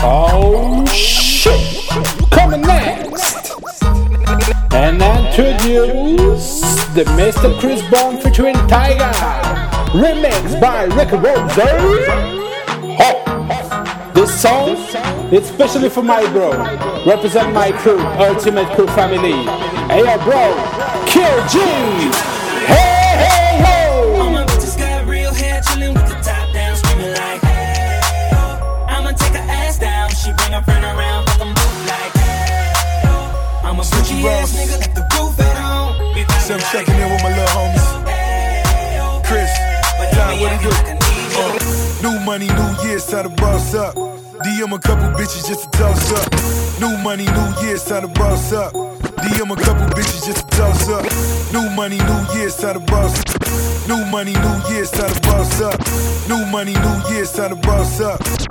[0.03, 1.91] Oh shit!
[2.31, 3.53] Coming next!
[4.73, 6.61] And introduce
[6.95, 7.59] the Mr.
[7.61, 9.13] Chris Brown featuring Tyga.
[9.93, 11.53] Remix by Rick Rose.
[12.99, 14.13] Oh.
[14.15, 14.77] This song
[15.33, 16.51] especially for my bro.
[17.07, 19.33] Represent my crew, Ultimate Crew family.
[19.89, 20.55] Hey yo bro,
[21.07, 21.59] Kill G!
[22.67, 24.23] Hey hey ho!
[24.23, 28.01] All my bitches got real hair, chillin' with the top down, screaming like, hey,
[28.35, 28.87] oh.
[28.89, 33.03] I'ma take her ass down, she bring her friend around, fuck 'em both like, hey,
[33.07, 33.63] oh.
[33.65, 35.95] I'm a switchy ass nigga, let the roof at home.
[36.47, 37.87] So I'm checking in with my little homies.
[39.27, 39.51] Chris,
[40.15, 41.06] John, what do?
[42.27, 43.95] Money, new year, time to boss up.
[43.95, 46.81] DM a couple bitches just to toss up.
[46.81, 48.73] New money, new year, time to boss up.
[48.73, 51.05] DM a couple bitches just to toss up.
[51.53, 53.89] New money, new year, time to boss up.
[53.89, 55.79] New money, new year, time to boss up.
[56.29, 58.46] New money, new year, time to boss up.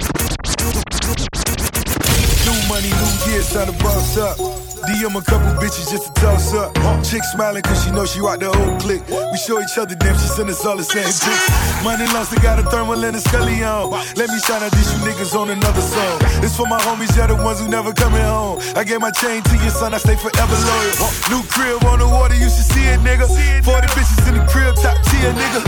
[2.76, 4.36] Money, new year, time to boss up.
[4.84, 6.76] DM a couple bitches just to toss up.
[7.08, 9.08] Chick smiling cause she know she rock the whole clique.
[9.08, 11.48] We show each other damn, she send us all the same pics.
[11.88, 13.92] Money lost, I got a thermal and a scully on.
[14.20, 16.20] Let me shout out these you niggas on another song.
[16.44, 18.60] It's for my homies, yeah, the ones who never coming home.
[18.76, 21.08] I gave my chain to your son, I stay forever loyal.
[21.32, 23.24] New crib on the water, you should see it, nigga.
[23.64, 25.64] 40 bitches in the crib, top tier, nigga.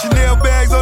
[0.00, 0.81] Chanel bags on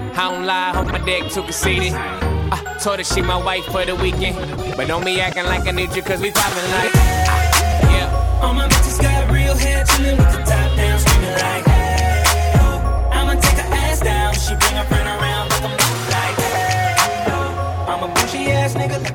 [0.13, 1.93] I don't lie, hope my dick too conceited.
[1.93, 4.35] I told her she my wife for the weekend.
[4.75, 6.93] But don't be acting like I need you, cause we poppin' like.
[6.93, 8.39] Yeah.
[8.41, 12.23] All my bitches got real hair, chillin' with the top down, screaming like, hey,
[12.55, 13.09] oh.
[13.11, 16.95] I'ma take her ass down, she bring her friend around, 'em both like, hey,
[17.27, 17.85] oh.
[17.87, 19.10] I'm a bougie ass nigga,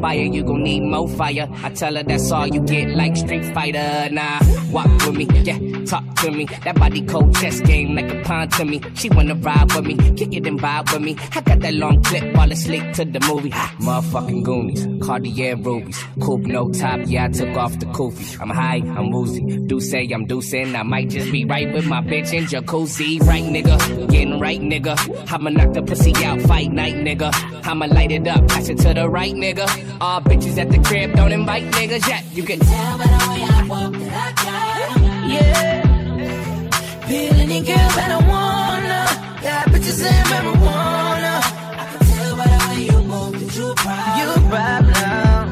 [0.00, 1.48] fire, you gon' need more fire.
[1.62, 4.08] I tell her that's all you get, like Street Fighter.
[4.10, 4.40] Nah,
[4.70, 6.46] walk with me, yeah, talk to me.
[6.64, 8.80] That body cold chess game like a pawn to me.
[8.94, 11.16] She wanna ride with me, kick it and vibe with me.
[11.34, 13.50] I got that long clip, fall asleep to the movie.
[13.50, 16.02] Motherfucking Goonies, Cartier rubies.
[16.20, 18.40] Coupe no top, yeah, I took off the koofy.
[18.40, 19.40] I'm high, I'm woozy.
[19.66, 23.20] Do say I'm deucing, I might just be right with my bitch in jacuzzi.
[23.26, 24.96] Right, nigga, getting right, nigga.
[25.32, 27.30] I'ma knock the pussy out, fight night, nigga.
[27.66, 29.66] I'ma light it up, pass it to the right, nigga.
[30.00, 32.24] All bitches at the crib, don't invite niggas yet.
[32.32, 35.19] You can tell by the way I walk that I got.
[35.32, 36.68] Yeah.
[37.06, 39.00] Feel any girl that I wanna.
[39.42, 41.34] Got bitches in marijuana.
[41.80, 44.18] I can tell by the way you move that you a problem.
[44.18, 45.44] You a problem.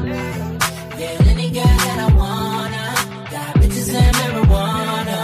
[0.99, 2.85] Yeah, any girl that I wanna.
[3.33, 5.19] Got bitches in marijuana.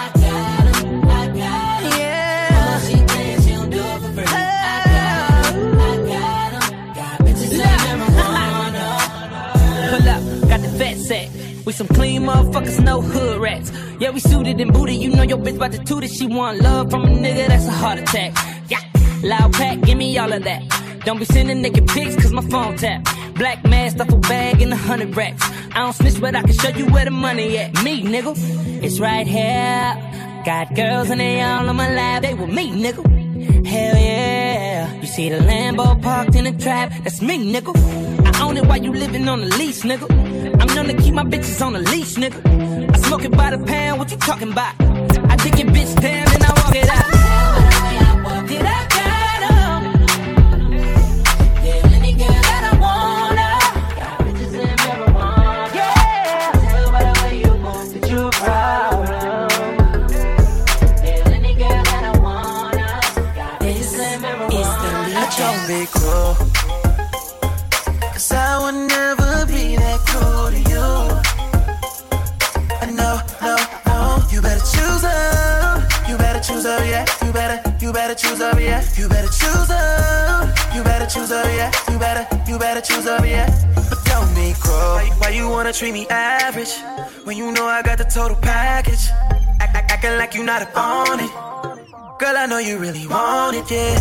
[0.00, 1.92] I got 'em, I got 'em.
[1.98, 2.60] Yeah.
[2.60, 4.26] Oh, she thinks she'll do it for free.
[4.26, 6.66] I got 'em, I got 'em.
[6.98, 8.86] Got bitches in marijuana.
[9.90, 11.28] Pull up, got the vet set.
[11.64, 13.70] We some clean motherfuckers, no hood rats.
[14.00, 14.96] Yeah, we suited and booted.
[14.96, 16.10] You know your bitch about to toot it.
[16.10, 18.32] She want love from a nigga, that's a heart attack.
[18.68, 18.80] Yeah,
[19.22, 20.62] loud pack, give me all of that.
[21.04, 23.06] Don't be sending naked pics, cause my phone tap.
[23.34, 25.42] Black mask, duffel bag, and a hundred racks.
[25.72, 27.82] I don't snitch, but I can show you where the money at.
[27.84, 28.34] Me, nigga,
[28.82, 30.42] it's right here.
[30.44, 33.66] Got girls and they all on my lap, they with me, nigga.
[33.66, 35.00] Hell yeah.
[35.00, 37.74] You see the Lambo parked in the trap, that's me, nigga.
[38.34, 40.33] I own it while you living on the lease, nigga.
[40.64, 42.40] I'm known to keep my bitches on the leash, nigga.
[42.90, 44.74] I smoke it by the pound, what you talking about?
[44.80, 47.23] I dig your bitch down and I walk it out.
[76.64, 77.26] Choose up, yeah.
[77.26, 78.82] You better, you better choose up, yeah.
[78.96, 80.74] You better choose up.
[80.74, 81.70] You better choose up, yeah.
[81.90, 83.48] You better, you better choose up, yeah.
[83.90, 84.94] But don't be cruel.
[84.96, 86.74] Why, why you wanna treat me average?
[87.24, 89.08] When you know I got the total package.
[89.60, 91.32] Act, act, acting like you not up on it.
[92.18, 93.98] Girl, I know you really want it, yeah.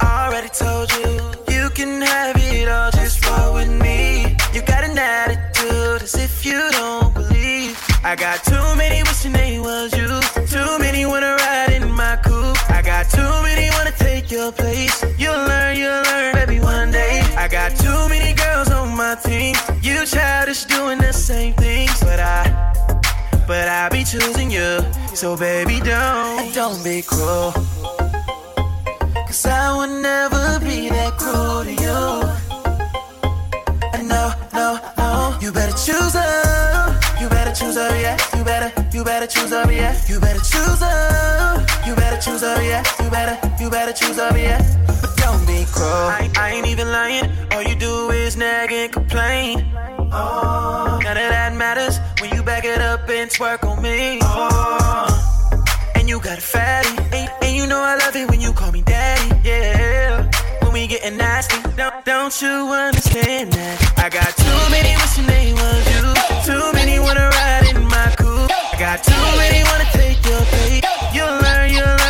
[0.00, 1.10] I already told you,
[1.54, 4.36] you can have it all, just roll with me.
[4.54, 7.76] You got an attitude as if you don't believe.
[8.04, 10.08] I got too many wishing they was you.
[10.46, 11.71] Too many wanna ride
[12.02, 12.58] my coupe.
[12.78, 14.96] I got too many wanna take your place.
[15.22, 17.14] You'll learn, you'll learn, baby, one day.
[17.42, 19.54] I got too many girls on my team.
[19.86, 22.42] You childish doing the same things, but I,
[23.50, 24.70] but I be choosing you.
[25.20, 27.52] So baby, don't, don't be cruel.
[29.28, 32.00] Cause I would never be that cruel to you.
[33.94, 34.24] And no,
[34.58, 36.71] no, no, you better choose up
[37.52, 38.16] better choose her, yeah.
[38.36, 39.94] You better, you better choose her, yeah.
[40.08, 41.66] You better choose her.
[41.86, 42.82] You better choose her, yeah.
[43.02, 44.60] You better, you better choose her, yeah.
[44.86, 45.86] But don't be cruel.
[45.86, 47.30] I, I ain't even lying.
[47.52, 49.66] All you do is nag and complain.
[50.12, 54.18] Oh, none of that matters when you back it up and twerk on me.
[54.22, 58.52] Oh, and you got a fatty, and, and you know I love it when you
[58.52, 59.48] call me daddy.
[59.48, 60.21] Yeah
[60.72, 63.76] we getting nasty, don't, don't you understand that?
[63.98, 66.04] I got too many wishing they was you,
[66.48, 68.50] too many wanna ride in my coupe.
[68.50, 70.82] I got too many wanna take your place.
[71.12, 72.01] You'll learn, you'll learn,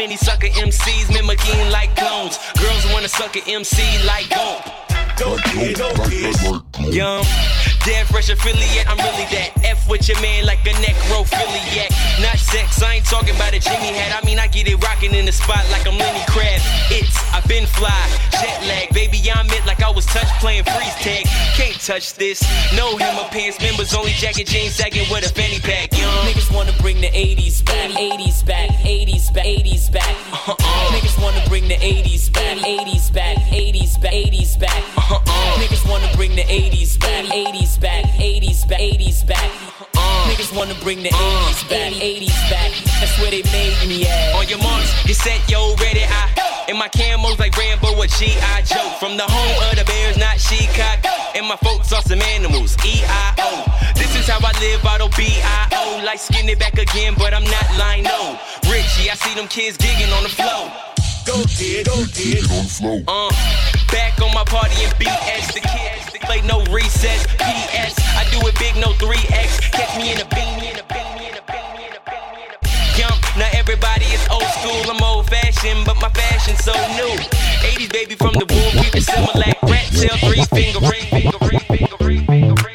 [0.00, 2.38] many sucker MCs, mimicking like clones.
[2.58, 4.64] Girls wanna suck a MC like Gump.
[6.90, 7.22] Yum,
[7.84, 9.52] dead fresh affiliate, I'm really that.
[9.64, 11.90] F with your man like a necrophiliac.
[12.20, 14.16] Not sex, I ain't talking about a Jimmy hat.
[14.16, 16.60] I mean, I get it rocking in the spot like I'm Lenny Crab.
[16.90, 17.92] It's, I've been fly,
[18.32, 18.92] jet lag.
[18.92, 21.24] Baby, I'm it like I was touch playing freeze tag.
[21.56, 22.42] Can't touch this.
[22.74, 25.96] No hammer pants, members only jacket jeans sagging with a fanny pack.
[25.96, 26.10] Young.
[26.26, 30.16] Niggas wanna bring the 80s back, 80s back, 80s back, 80s back.
[30.48, 30.92] Uh-uh.
[30.92, 34.82] Niggas wanna bring the 80s back, 80s back, 80s back, 80s back.
[34.96, 35.58] Uh-uh.
[35.58, 39.50] Niggas wanna bring the 80s back, 80s back, 80s back, 80s back.
[39.96, 42.72] Uh, Niggas wanna bring the uh, 80s back, 80s back.
[42.98, 44.34] That's where they made me at.
[44.34, 46.50] On your marks, get set, yo, ready, I.
[46.70, 48.62] And my camos like Rambo or G.I.
[48.62, 48.94] Joe.
[49.00, 51.10] From the home of the Bears, not Chicago.
[51.34, 53.92] And my folks are some animals, E-I-O.
[53.96, 56.04] This is how I live, auto B-I-O.
[56.04, 58.38] Like skinny back again, but I'm not lying, no.
[58.70, 60.89] Richie, I see them kids gigging on the floor.
[61.26, 62.44] Go kid, go kid.
[63.06, 63.30] Uh,
[63.92, 65.52] back on my party in BS.
[65.52, 67.26] The kids play no recess.
[67.38, 69.72] PS, I do it big, no 3X.
[69.72, 72.52] Catch me in a beanie, in a beanie, in a beanie, in a beanie, in
[72.54, 74.80] a Yum, now everybody is old school.
[74.90, 77.18] I'm old fashioned, but my fashion's so new.
[77.66, 79.52] 80s baby from the womb, keep it similar.
[79.62, 82.69] Rat tail, three finger ring, finger ring, finger ring, finger ring.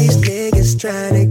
[0.00, 1.29] These niggas trying to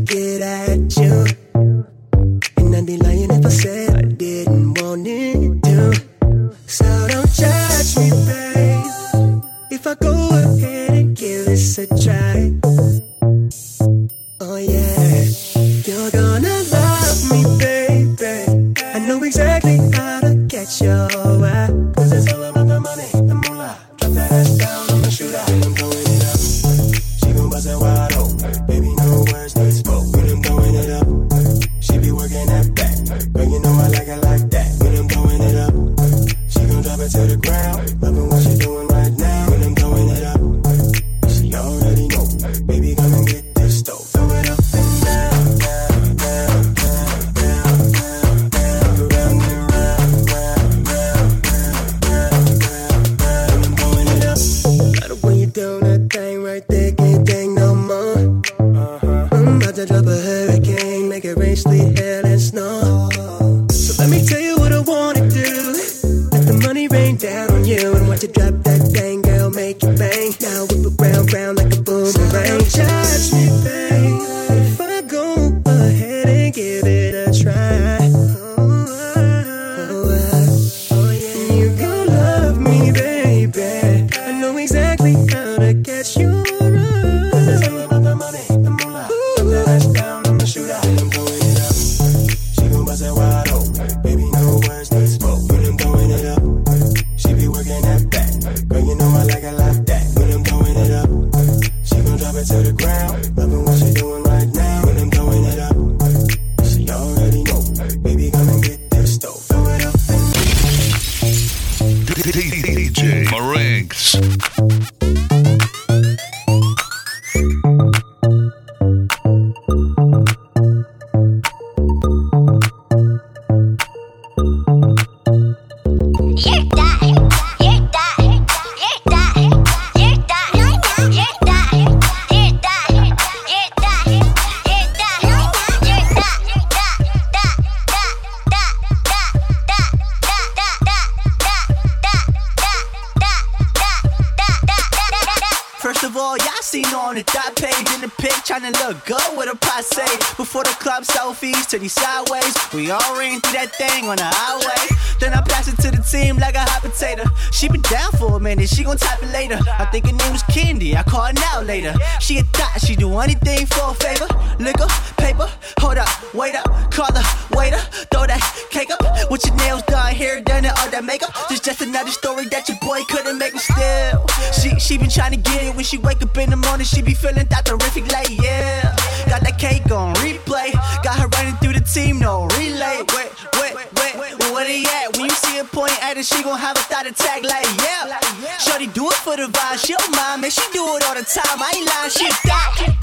[147.10, 150.06] on the top page in the pic, trying to look good with a passe.
[150.38, 154.30] Before the club selfies to these sideways, we all ran through that thing on the
[154.30, 154.96] highway.
[155.20, 157.24] Then I pass it to the team like a hot potato.
[157.52, 159.58] She been down for a minute, she gon' type it later.
[159.80, 161.96] I think her name was Candy, I call her now later.
[162.22, 164.28] She a thought, she do anything for a favor.
[164.60, 164.88] Liquor,
[165.18, 165.50] paper,
[165.80, 167.26] hold up, wait up, call the
[167.58, 167.82] waiter,
[168.12, 169.02] throw that cake up.
[169.32, 171.34] With your nails done, hair done, and all that makeup.
[171.50, 174.26] This just another story that your boy couldn't make me still.
[174.54, 176.99] She she been trying to get it when she wake up in the morning, she
[177.02, 178.96] be feeling that terrific like yeah.
[179.30, 180.74] Got that cake on replay,
[181.04, 183.04] got her running through the team, no relay.
[183.16, 183.30] Wait,
[183.60, 185.18] wait, wait, where they at?
[185.18, 188.20] When you see her point at it, she gon' have a thought attack like yeah.
[188.60, 190.52] Shorty do it for the vibe, she don't mind, man.
[190.52, 191.60] She do it all the time.
[191.62, 193.00] I ain't lying, she that.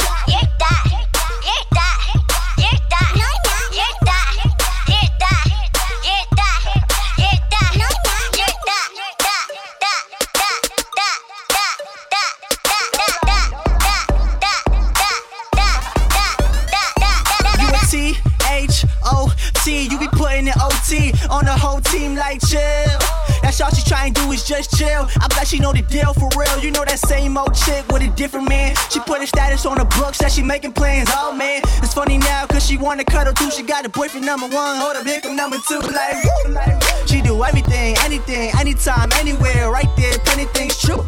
[3.17, 3.36] You
[19.67, 23.06] You be putting in OT on the whole team like chill.
[23.61, 25.09] All she try and do is just chill.
[25.21, 26.59] I'm glad she know the deal for real.
[26.61, 28.77] You know that same old chick with a different man.
[28.91, 31.09] She put her status on the books that she making plans.
[31.13, 33.51] Oh man, it's funny now cause she wanna cuddle too.
[33.51, 35.81] She got a boyfriend number one, hold up, here come number two.
[35.81, 40.19] Like, woo, she do everything, anything, anytime, anywhere, right there.
[40.21, 41.05] Plenty things true.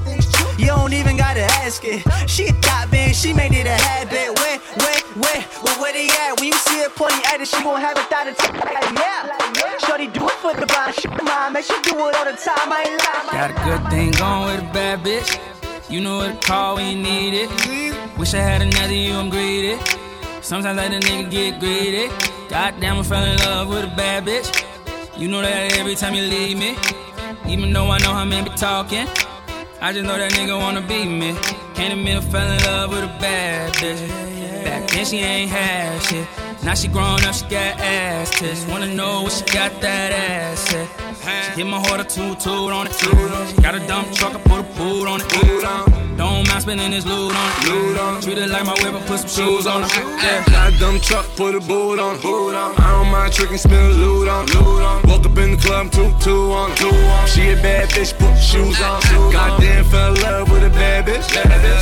[0.59, 2.03] You don't even gotta ask it.
[2.29, 4.35] She a top man, she made it a habit.
[4.39, 6.41] Where, where, where, well, where they at?
[6.41, 8.55] When you see her pointing at it, she gon' have a thought attack.
[8.97, 10.99] Yeah, Shorty do it for the vibe.
[10.99, 12.73] She mind, man, she do it all the time.
[12.73, 13.29] I ain't lying.
[13.33, 15.39] Got a good thing going with a bad bitch.
[15.91, 18.19] You know what to call when you need it.
[18.19, 19.79] Wish I had another you, I'm greedy.
[20.43, 22.09] Sometimes I let a nigga get greedy.
[22.49, 24.65] Goddamn, I fell in love with a bad bitch.
[25.17, 26.77] You know that every time you leave me.
[27.47, 29.07] Even though I know how men be talking.
[29.81, 31.35] I just know that nigga wanna be me.
[31.75, 34.65] Can't admit I fell in love with a bad bitch.
[34.65, 36.48] Back then she ain't had shit.
[36.63, 38.67] Now she grown up, she got ass tits.
[38.67, 41.55] Wanna know what she got that ass at.
[41.55, 42.95] She hit my heart a toot toot on it.
[42.95, 46.08] She got a dump truck, I put a boot on it.
[46.19, 48.23] Don't mind spending this loot on it.
[48.23, 49.91] Treat it like my whip, I put some shoes on it.
[49.95, 50.45] Yeah.
[50.51, 52.21] Got a dumb truck, put a boot on.
[52.21, 52.75] Boot on.
[52.77, 54.47] I don't mind tricking, spin a loot on.
[54.47, 55.03] Loot on.
[55.09, 56.75] Woke up in the club, two two on.
[56.75, 57.29] Two on.
[57.29, 59.01] She a bad bitch, put shoes on.
[59.31, 61.23] Goddamn, fell in love with a bad bitch.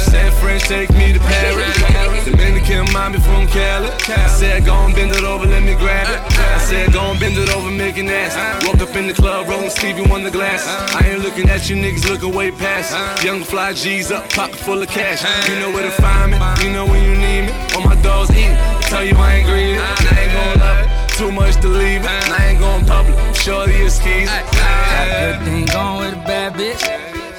[0.05, 2.24] Said French, take me to Paris.
[2.26, 3.89] Dominican mommy from Cali.
[3.89, 6.20] I said, go and bend it over, let me grab it.
[6.39, 8.37] I said, go and bend it over, make an ass.
[8.66, 10.66] Woke up in the club, rolling Stevie Wonder glass.
[10.95, 13.24] I ain't looking at you niggas, looking way past.
[13.24, 15.22] Young fly G's up, pocket full of cash.
[15.48, 17.52] You know where to find me, you know when you need me.
[17.74, 19.78] All my dogs eating, tell you I ain't greedy.
[19.78, 22.06] I ain't gon' love it, too much to leave it.
[22.06, 24.28] I ain't gon' public, shorty is keys.
[24.28, 25.66] Got a good
[26.00, 26.82] with a bad bitch.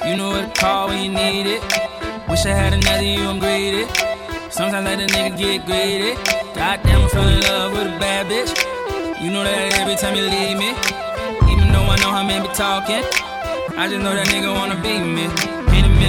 [0.08, 1.62] You know what to call when you need it.
[2.28, 3.86] Wish I had another you, I'm greedy.
[4.50, 6.14] Sometimes let a nigga get greedy.
[6.54, 8.52] Goddamn, I fell in love with a bad bitch.
[9.20, 10.70] You know that every time you leave me.
[11.52, 13.04] Even though I know how men be talking.
[13.76, 15.57] I just know that nigga wanna be me.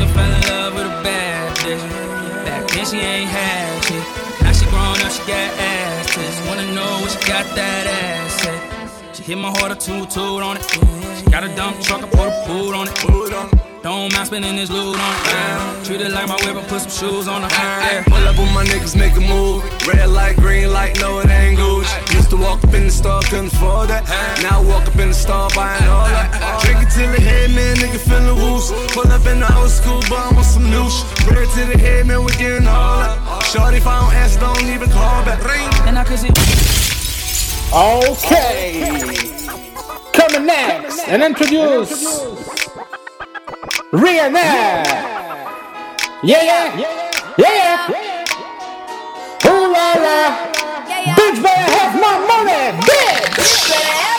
[0.01, 2.45] I fell in love with a bad bitch.
[2.45, 4.03] Back then she ain't had shit.
[4.41, 6.47] Now she grown up, she got ass tits.
[6.47, 9.15] Wanna know what she got that ass at.
[9.15, 10.63] She hit my heart a toot toot on it.
[11.17, 13.68] She got a dump truck, I put a boot on it.
[13.81, 15.85] Don't mind spending this loot on it.
[15.85, 17.51] Treat it like my whip, I put some shoes on it.
[17.51, 18.03] Yeah.
[18.03, 19.63] Pull up with my niggas, make a move.
[19.87, 22.13] Red light, green light, no, it ain't Gucci.
[22.13, 24.03] Used to walk up in the store, couldn't afford that.
[24.43, 26.59] Now I walk up in the store, buying all that.
[26.61, 28.69] Drink it till the head, man, nigga feeling loose.
[28.91, 32.05] Pull up in the old school bum with some new sh- Red to the head,
[32.05, 33.43] man, we getting all that.
[33.45, 35.39] Shorty, if I don't answer, don't even call back.
[35.47, 35.69] Ring.
[35.87, 36.27] And I could see.
[37.71, 38.83] Okay.
[40.11, 42.58] Coming next and introduce
[43.91, 44.45] Rihanna.
[46.21, 46.77] Yeah, yeah,
[47.37, 47.89] yeah, yeah.
[49.47, 50.17] Ooh la la.
[51.17, 54.18] Bitch better have my money, bitch.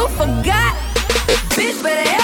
[0.00, 0.74] You forgot.
[1.54, 2.19] Bitch, better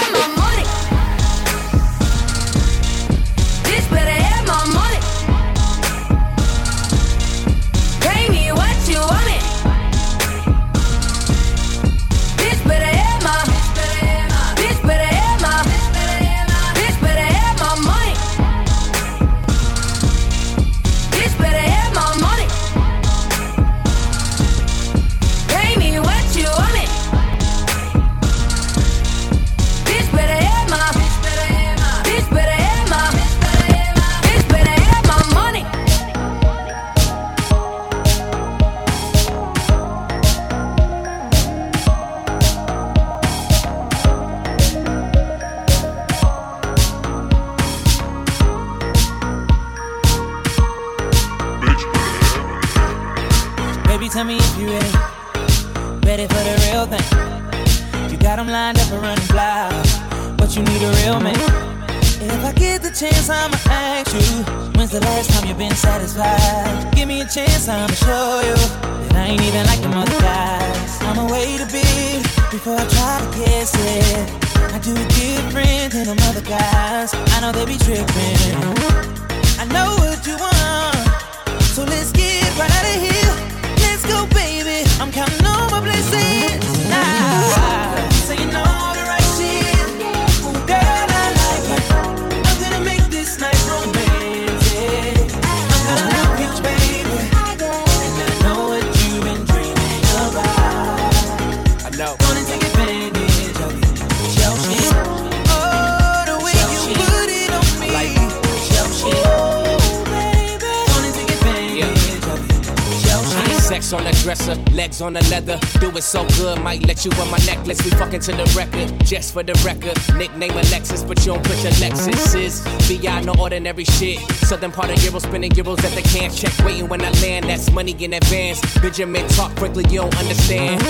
[118.19, 119.97] to the record, just for the record.
[120.17, 122.35] Nickname Alexis, but you don't Lexus.
[122.35, 124.19] Is beyond no ordinary shit.
[124.47, 126.53] Southern part of Euro spinning euros at the can check.
[126.65, 128.59] Waiting when I land, that's money in advance.
[128.79, 130.81] Benjamin talk quickly, you don't understand.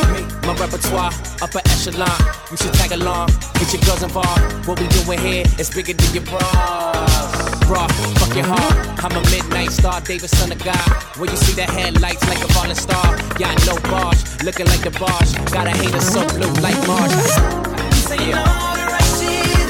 [0.45, 1.11] My repertoire,
[1.41, 2.09] upper echelon.
[2.51, 4.67] You should tag along, get your girls involved.
[4.67, 7.47] What we doing here is bigger than your bras.
[7.68, 9.03] Bra, fuck your heart.
[9.03, 10.88] I'm a midnight star, David, son of God.
[11.18, 13.18] Where you see the headlights like a falling star.
[13.39, 15.36] Yacht no barge, looking like the barge.
[15.51, 17.03] Got a hater so blue like all
[18.80, 19.68] the right shit.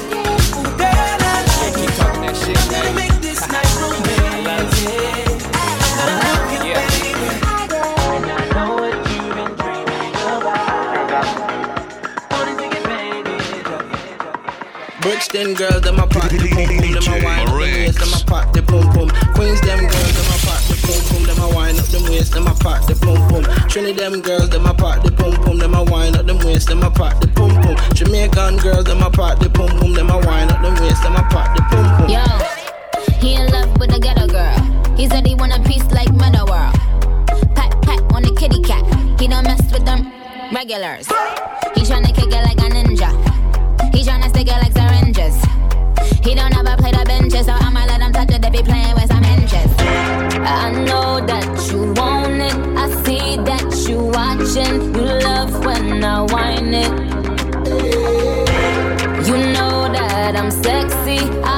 [0.53, 5.26] Ooh, girl, I like Keep talking that shit, I'm gonna make this night romantic.
[15.07, 15.17] It.
[15.17, 18.13] Brixton girls, them a pop the pum pum, them a wine up them waist, them
[18.13, 19.09] a pop the pum pum.
[19.33, 22.33] Queens, them girls, them a pop the pum pum, them a wine up them waist,
[22.33, 23.43] them a pop the pum pum.
[23.69, 26.67] Trinity, them girls, them a pop the pum pum, them a wine up them waist,
[26.67, 27.75] them a pop the pum pum.
[27.93, 31.15] Jamaican girls, them a pop the pum pum, them a wine up them waist, them
[31.15, 32.09] a pop the pum pum.
[32.09, 32.23] Yo,
[33.19, 34.55] he in love with a ghetto girl.
[34.95, 36.73] He said he want a piece like Meta World.
[37.55, 38.83] Pat pat on the kitty cat.
[39.19, 40.11] He don't mess with them
[40.53, 41.07] regulars.
[41.75, 43.26] He tryna kick it like a ninja.
[43.97, 45.35] He tryna stick it like syringes.
[46.23, 48.93] He don't ever play the benches, so I'ma let him touch it if he playing
[48.93, 49.71] with some hinges.
[50.45, 52.55] I know that you want it.
[52.77, 54.93] I see that you watching.
[54.93, 56.91] You love when I whine it.
[59.27, 61.17] You know that I'm sexy.
[61.41, 61.56] I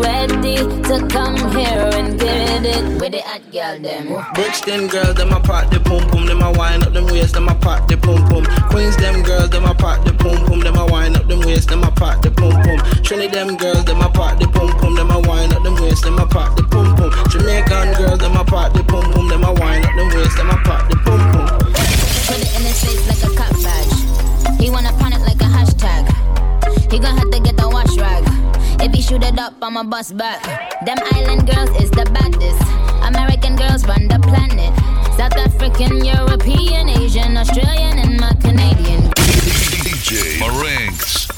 [0.00, 4.06] ready to come here and get it with the hot girl them.
[4.34, 7.48] Brixton girls, them a pop the pum pum, them a wine up them waist, them
[7.48, 8.44] a pop the pum pum.
[8.70, 11.68] Queens, them girls, them a pop the pum pum, them a wine up them waist,
[11.68, 12.78] them a pop the pum pum.
[13.02, 16.04] Trinity, them girls, them a pop the pum pum, them a wine up them waist,
[16.04, 17.10] them a pop the pum pum.
[17.30, 20.50] Jamaican girls, them a pop the pum pum, them a wine up them waist, them
[20.50, 21.48] a pop the pum pum.
[22.28, 24.60] Put it in his face like a cop badge.
[24.60, 26.04] He wanna pawn it like a hashtag.
[26.92, 28.47] He gon' have to get the wash rag.
[28.80, 30.42] If he shoot it up, I'ma bust back.
[30.84, 32.62] Them island girls is the baddest.
[33.02, 34.72] American girls run the planet.
[35.16, 39.10] South African, European, Asian, Australian, and my Canadian.
[39.82, 41.37] DJ Marinx.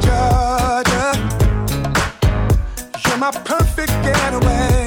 [0.00, 1.12] Georgia.
[3.06, 4.77] You're my perfect getaway.